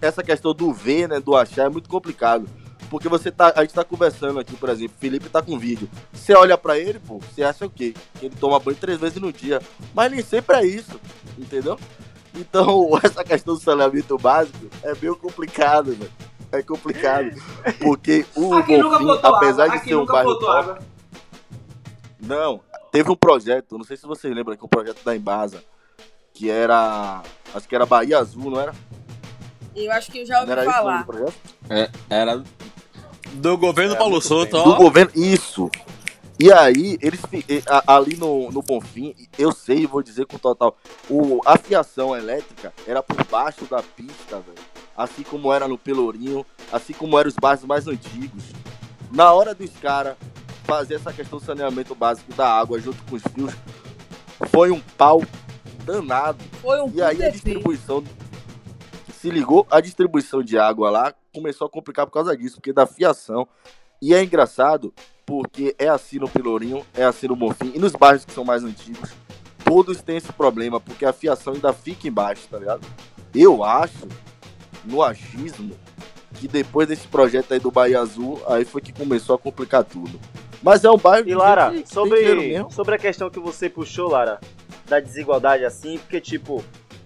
[0.00, 2.48] essa questão do ver, né, do achar é muito complicado.
[2.90, 3.52] Porque você tá.
[3.54, 5.88] A gente tá conversando aqui, por exemplo, Felipe tá com vídeo.
[6.12, 7.94] Você olha pra ele, pô, você acha o quê?
[8.18, 9.60] Que ele toma banho três vezes no dia.
[9.94, 10.98] Mas nem sempre é isso,
[11.36, 11.78] entendeu?
[12.34, 16.10] Então, essa questão do saneamento básico é meio complicado, velho.
[16.50, 17.30] É complicado.
[17.80, 19.78] Porque o Aqui Bonfim, botou apesar água.
[19.78, 20.78] de ser um nunca bairro botou top, água.
[22.20, 22.60] não,
[22.90, 25.62] teve um projeto, não sei se vocês lembram, que é um projeto da Embasa,
[26.32, 27.22] que era.
[27.54, 28.72] Acho que era Bahia Azul, não era?
[29.76, 30.98] Eu acho que eu já ouvi era o falar.
[30.98, 31.34] do projeto?
[31.68, 32.42] É, era
[33.34, 34.64] do governo É, Paulo Souto, ó.
[34.64, 35.10] Do governo.
[35.14, 35.70] Isso.
[36.40, 37.20] E aí, eles
[37.84, 40.76] ali no, no Bonfim, eu sei, vou dizer com total.
[41.10, 44.68] O, a fiação elétrica era por baixo da pista, velho.
[44.96, 48.44] Assim como era no Pelourinho, assim como eram os bairros mais antigos.
[49.10, 50.16] Na hora dos caras
[50.62, 53.52] fazer essa questão do saneamento básico da água junto com os fios,
[54.50, 55.22] foi um pau
[55.84, 56.38] danado.
[56.60, 58.04] Foi um E aí a distribuição.
[59.12, 62.86] Se ligou, a distribuição de água lá começou a complicar por causa disso, porque da
[62.86, 63.48] fiação.
[64.00, 64.94] E é engraçado,
[65.28, 68.64] porque é assim no Pelourinho, é assim no Bonfim, e nos bairros que são mais
[68.64, 69.10] antigos.
[69.62, 72.80] todos têm esse problema, porque a fiação ainda fica embaixo, tá ligado?
[73.34, 74.08] Eu acho,
[74.86, 75.76] no achismo,
[76.32, 80.18] que depois desse projeto aí do Bahia Azul, aí foi que começou a complicar tudo.
[80.62, 84.40] Mas é um bairro E Lara, que sobre, sobre a questão que você puxou, Lara,
[84.86, 86.64] da desigualdade assim, porque tipo,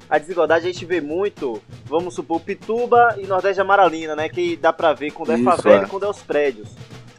[0.08, 4.28] a desigualdade a gente vê muito, vamos supor, Pituba e Nordeste Amaralina, né?
[4.28, 5.86] Que dá pra ver quando é Isso, favela é.
[5.86, 6.68] e quando é os prédios.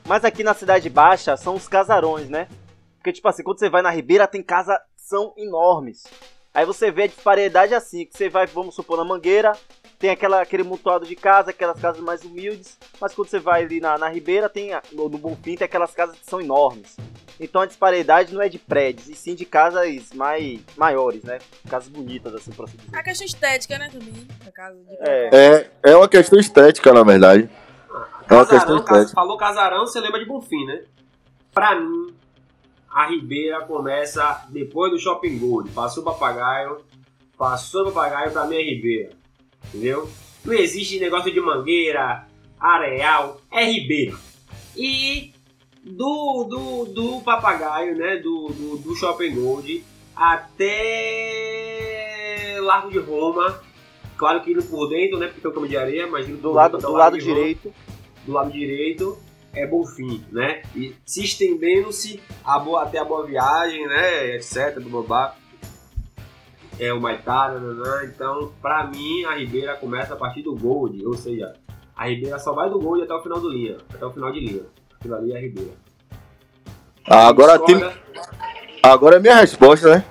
[0.05, 2.47] Mas aqui na Cidade Baixa são os casarões, né?
[2.97, 6.03] Porque, tipo assim, quando você vai na Ribeira, tem casas são enormes.
[6.53, 9.53] Aí você vê a disparidade assim, que você vai, vamos supor, na Mangueira,
[9.99, 13.79] tem aquela, aquele mutuado de casa, aquelas casas mais humildes, mas quando você vai ali
[13.79, 16.95] na, na Ribeira, tem no, no Bonfim, tem aquelas casas que são enormes.
[17.39, 21.39] Então a disparidade não é de prédios, e sim de casas mais maiores, né?
[21.69, 22.95] Casas bonitas, assim, por assim dizer.
[22.95, 24.27] A questão estética, né, também.
[24.53, 25.29] Casa de É.
[25.83, 27.49] É, é uma questão estética, na verdade.
[28.29, 30.83] É uma questão cas- falou casarão, você lembra de Bonfim, né?
[31.53, 32.13] Pra mim,
[32.89, 35.69] a Ribeira começa depois do Shopping Gold.
[35.71, 36.77] Passou o papagaio,
[37.37, 39.09] passou o papagaio, pra mim é Ribeira.
[39.67, 40.09] Entendeu?
[40.43, 42.27] Não existe negócio de mangueira,
[42.59, 44.17] areal, é Ribeira.
[44.75, 45.31] E
[45.83, 48.17] do, do, do papagaio, né?
[48.17, 49.83] Do, do, do Shopping Gold
[51.23, 53.59] até Largo de Roma.
[54.17, 55.27] Claro que indo por dentro, né?
[55.27, 57.17] Porque tem o caminho de areia, mas indo Do por lado, do até o lado
[57.17, 57.73] de Roma direito,
[58.25, 59.17] do lado direito
[59.55, 60.63] é Bonfim, né?
[60.75, 64.35] E se estendendo-se a boa, até a Boa Viagem, né?
[64.35, 64.79] Etc.
[64.79, 65.35] Babá.
[66.79, 68.03] É o Maitá, nananã.
[68.05, 71.53] Então, pra mim, a Ribeira começa a partir do Gold, ou seja,
[71.95, 74.39] a Ribeira só vai do Gold até o final do linha, até o final de
[74.39, 74.63] linha.
[74.95, 75.71] Aquilo ali é a Ribeira.
[77.05, 77.75] Ah, agora, tem,
[78.81, 80.05] agora é minha resposta, né?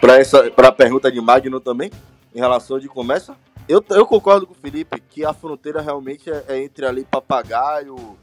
[0.00, 1.90] Pra, essa, pra pergunta de Magno também,
[2.34, 3.36] em relação de começa.
[3.68, 8.16] Eu, eu concordo com o Felipe que a fronteira realmente é, é entre ali Papagaio,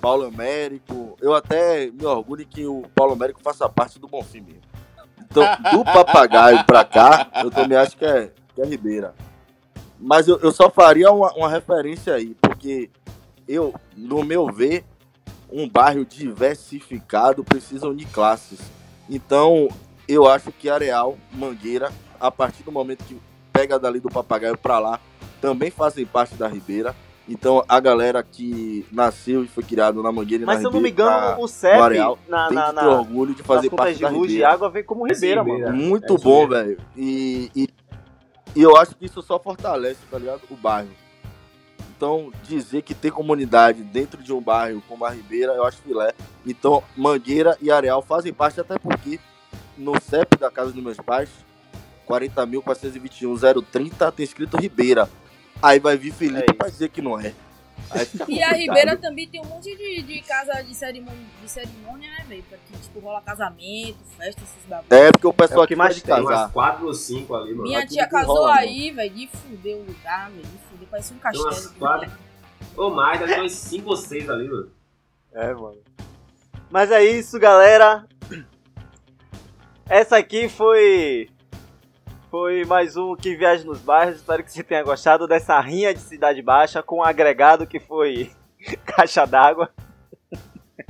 [0.00, 1.16] Paulo Américo.
[1.20, 4.62] Eu até me orgulho que o Paulo Américo faça parte do Bonfim mesmo.
[5.18, 9.14] Então, do Papagaio pra cá, eu também acho que é, que é Ribeira.
[9.98, 12.88] Mas eu, eu só faria uma, uma referência aí, porque
[13.48, 14.84] eu, no meu ver,
[15.50, 18.60] um bairro diversificado precisa unir classes.
[19.10, 19.68] Então,
[20.06, 21.90] eu acho que Areal, Mangueira,
[22.20, 23.18] a partir do momento que
[23.54, 24.98] pega dali do Papagaio pra lá,
[25.40, 26.94] também fazem parte da Ribeira.
[27.26, 30.70] Então, a galera que nasceu e foi criada na Mangueira e mas na se eu
[30.72, 33.34] não me Ribeira, engano, na- o CEP, Areal, na, tem na, que ter na, orgulho
[33.34, 34.50] de fazer parte de da Ribeira.
[34.50, 35.70] água, vem como Essa Ribeira, Ribeira.
[35.70, 35.82] mano.
[35.82, 36.78] Muito É bom, velho.
[36.94, 37.68] E, e,
[38.54, 40.42] e eu acho que isso só fortalece, tá ligado?
[40.50, 40.90] O bairro.
[41.96, 46.12] Então, dizer que tem comunidade dentro de um bairro como a Ribeira, eu acho filé.
[46.44, 49.18] Então, Mangueira e Areal fazem parte, até porque
[49.78, 51.30] no CEP da casa dos meus pais,
[52.08, 55.08] 40.421.030, tem escrito Ribeira.
[55.62, 57.32] Aí vai vir Felipe É pra dizer que não é.
[58.28, 58.52] E a.
[58.52, 62.42] Ribeira também tem um monte de, de casa de cerimônia, de cerimônia, né, velho?
[62.48, 64.90] Pra que, tipo, rola casamento, festa, esses bagulhos.
[64.92, 66.42] É porque o pessoal É o que aqui mais de tem, casar.
[66.42, 67.62] umas quatro ou cinco ali, mano.
[67.64, 71.16] Minha aqui tia casou rola, aí, velho, de fuder o lugar, velho, de fuder, parecia
[71.16, 71.74] um Tem umas castelo.
[71.78, 72.10] quatro.
[72.76, 74.70] Ou mais, deve ter uns cinco ou seis ali, mano.
[75.32, 75.78] É, mano.
[76.70, 78.06] Mas é isso, galera.
[79.88, 81.28] Essa aqui foi.
[82.34, 84.16] Foi mais um Que Viaja nos Bairros.
[84.16, 88.28] Espero que você tenha gostado dessa rinha de Cidade Baixa com um agregado que foi
[88.84, 89.70] caixa d'água.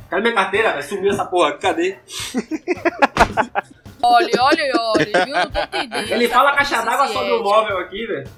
[0.08, 0.80] Cadê minha carteira?
[0.80, 1.98] Sumiu essa porra, cadê?
[4.02, 5.34] Olha, olha, olha, viu?
[5.34, 6.12] Não tô entendendo.
[6.12, 8.30] Ele fala caixa d'água sobre o móvel aqui, velho.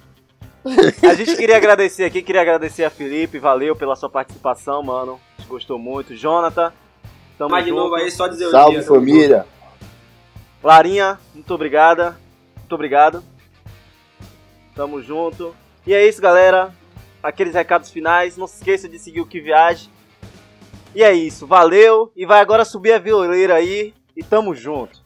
[1.09, 5.20] A gente queria agradecer aqui, queria agradecer a Felipe, valeu pela sua participação, mano.
[5.38, 6.16] A gente gostou muito.
[6.16, 6.72] Jonathan,
[7.38, 8.84] tamo Mas de novo aí, só dizer o Salve dia.
[8.84, 9.46] tamo família.
[10.61, 12.25] Larinha, muito obrigada.
[12.66, 13.22] Muito obrigado.
[14.74, 15.54] Tamo junto.
[15.86, 16.74] E é isso, galera.
[17.22, 18.36] Aqueles recados finais.
[18.36, 19.88] Não se esqueça de seguir o Que Viaje.
[20.92, 21.46] E é isso.
[21.46, 22.10] Valeu.
[22.16, 23.94] E vai agora subir a violeira aí.
[24.16, 24.98] E tamo junto.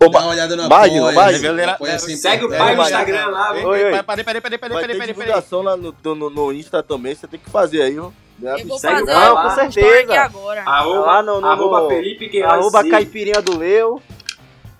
[0.00, 1.32] Ô, Dá Ma- uma olhada no Magno, Magno.
[1.32, 1.38] né?
[1.40, 3.52] Galera, Apoia sempre Segue o pai no Instagram lá.
[3.54, 3.78] Oi, oi.
[3.90, 5.06] Peraí, peraí, peraí, peraí, Vai peraí, ter peraí.
[5.08, 8.10] divulgação lá no, no, no Insta também, você tem que fazer aí, ó.
[8.40, 10.20] Eu vou Segue o fazer pai Não, com certeza.
[10.22, 10.62] agora.
[10.62, 12.88] Arroba, Lá no- no- arroba no- Felipe Queiroz Arroba.
[12.88, 14.00] Caipirinha do Leu.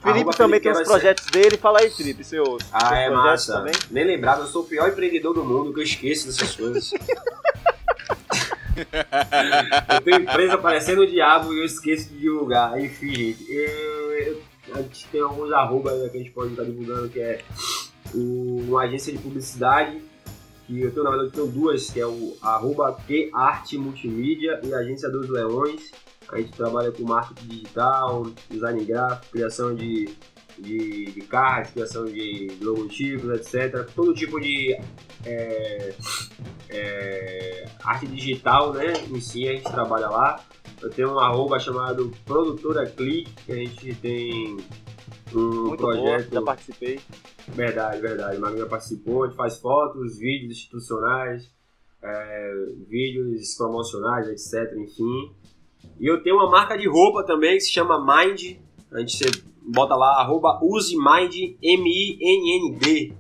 [0.03, 1.57] Felipe também tem os projetos dele.
[1.59, 3.53] Fala aí, Felipe, seus, Ah, seus é massa.
[3.55, 3.75] também.
[3.91, 6.91] Nem lembrava, eu sou o pior empreendedor do mundo, que eu esqueço dessas coisas.
[9.89, 12.81] eu tenho empresa parecendo o diabo e eu esqueço de divulgar.
[12.81, 14.43] Enfim, gente, eu, eu-
[14.75, 17.41] a gente tem alguns arrobas que a gente pode estar divulgando, que é
[18.15, 20.01] uma agência de publicidade,
[20.79, 22.97] eu tenho, na verdade, eu tenho duas, que é o arroba
[23.33, 25.91] Arte Multimídia e Agência dos Leões.
[26.31, 30.09] A gente trabalha com marketing digital, design gráfico, criação de
[30.61, 33.89] de, de cards, criação de logotipos, etc.
[33.95, 34.79] Todo tipo de
[35.25, 35.95] é,
[36.69, 38.93] é, arte digital, né?
[39.11, 40.45] Em si a gente trabalha lá.
[40.81, 44.57] Eu tenho um arroba chamado Produtora Clique, que a gente tem
[45.35, 46.33] um Muito boa, projeto.
[46.33, 47.01] já participei.
[47.49, 48.39] Verdade, verdade.
[48.39, 51.51] Uma amiga participou, a gente faz fotos, vídeos institucionais,
[52.03, 52.53] é,
[52.89, 55.33] vídeos promocionais, etc, enfim.
[55.99, 58.57] E eu tenho uma marca de roupa também que se chama Mind.
[58.93, 59.25] A gente
[59.63, 63.13] bota lá, arroba usemind, M-I-N-N-D.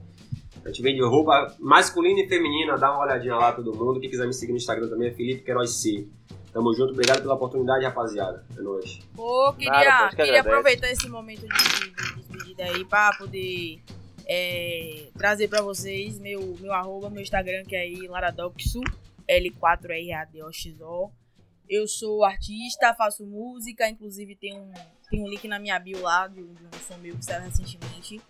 [0.64, 4.00] A gente vende roupa masculina e feminina, dá uma olhadinha lá todo mundo.
[4.00, 6.06] Quem quiser me seguir no Instagram também é Felipe Queiroz C.
[6.52, 8.44] Tamo junto, obrigado pela oportunidade, rapaziada.
[8.56, 8.98] É nóis.
[9.14, 13.80] Pô, queria, Nada, que queria aproveitar esse momento de, de, de despedida aí pra poder
[14.26, 18.80] é, trazer pra vocês meu, meu arroba, meu Instagram, que é aí Laradoxo,
[19.28, 21.10] L4RADOXO.
[21.68, 24.72] Eu sou artista, faço música, inclusive tem um,
[25.08, 27.42] tem um link na minha bio lá de, um- de um som meu que saiu
[27.42, 28.20] recentemente.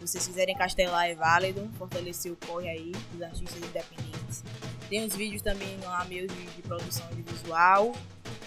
[0.00, 4.42] Se vocês quiserem castelar é válido, fortalecer o corre aí dos artistas independentes.
[4.88, 7.94] Tem uns vídeos também lá meus de, de produção de visual.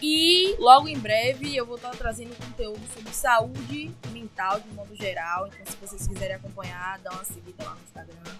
[0.01, 5.47] E logo em breve eu vou estar trazendo conteúdo sobre saúde mental de modo geral.
[5.47, 8.33] Então, se vocês quiserem acompanhar, dá uma seguida lá no Instagram.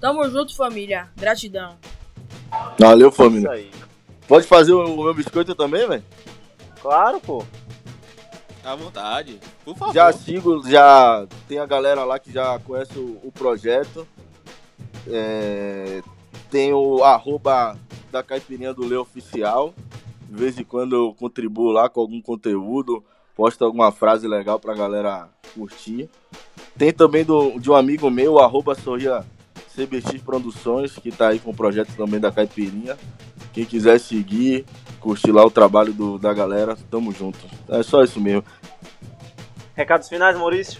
[0.00, 1.08] Tamo junto, família.
[1.16, 1.76] Gratidão.
[2.78, 3.50] Valeu, Isso família.
[3.50, 3.70] aí.
[4.28, 6.04] Pode fazer o meu biscoito também, velho?
[6.80, 7.44] Claro, pô.
[8.64, 9.40] À vontade.
[9.64, 9.94] Por favor.
[9.94, 14.06] Já sigo, já tem a galera lá que já conhece o, o projeto.
[15.08, 16.00] É,
[16.52, 17.78] tem o arroba
[18.12, 19.74] da Caipirinha do Lê Oficial.
[20.28, 23.02] De vez em quando eu contribuo lá com algum conteúdo,
[23.34, 26.10] posto alguma frase legal pra galera curtir.
[26.76, 29.24] Tem também do, de um amigo meu, arroba Sorria
[29.74, 32.98] CBX Produções, que tá aí com o projeto também da Caipirinha.
[33.54, 34.66] Quem quiser seguir,
[35.00, 37.38] curtir lá o trabalho do- da galera, tamo junto.
[37.68, 38.44] É só isso mesmo.
[39.74, 40.78] Recados finais, Maurício?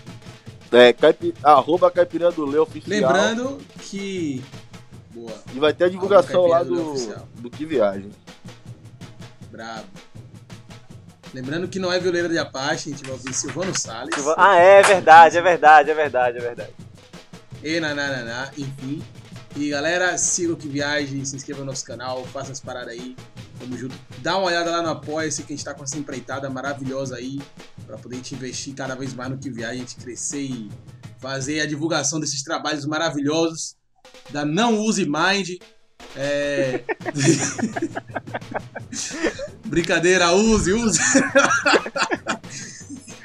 [0.71, 3.01] É, caipi, arroba Caipirinha do Lê Oficial.
[3.13, 4.43] Lembrando que.
[5.13, 7.29] Boa, E vai ter a divulgação lá do Oficial.
[7.37, 8.11] do Que Viagem.
[9.51, 9.87] brabo.
[11.35, 14.15] Lembrando que não é violeira de Apache, a gente vai ouvir Silvano Salles.
[14.37, 16.73] Ah, é verdade, é verdade, é verdade, é verdade.
[17.63, 19.03] E nanananá, enfim.
[19.57, 23.17] E galera, siga o Que Viagem, se inscreva no nosso canal, faça as paradas aí.
[23.59, 23.95] Tamo junto.
[24.19, 27.41] Dá uma olhada lá no Apoia-se, que a gente tá com essa empreitada maravilhosa aí,
[27.87, 30.71] pra poder a gente investir cada vez mais no Que Viagem, a gente crescer e
[31.19, 33.77] fazer a divulgação desses trabalhos maravilhosos
[34.31, 35.59] da Não Use Mind.
[36.17, 36.83] É...
[39.65, 40.99] Brincadeira, use, use.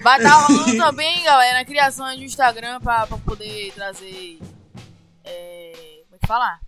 [0.01, 4.39] Vai estar rolando também, galera, a criação de um Instagram pra, pra poder trazer.
[5.25, 5.73] É,
[6.05, 6.59] como é que fala?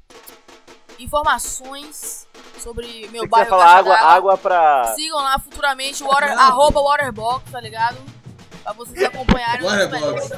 [1.00, 2.28] Informações
[2.60, 3.50] sobre meu bairro.
[3.50, 4.94] falar água, água pra.
[4.96, 7.98] Sigam lá futuramente, water, arroba Waterbox, tá ligado?
[8.62, 10.30] Pra vocês acompanharem Waterbox.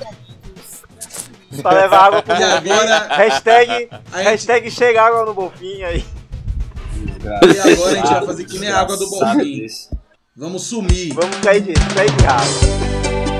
[1.62, 6.06] Pra levar água pro agora, Hashtag, gente, hashtag chega água no Bonfim aí.
[6.95, 9.68] e agora a gente vai fazer que nem a água do Bonfim.
[10.36, 11.14] Vamos sumir.
[11.14, 13.30] Vamos cair de, cair de água.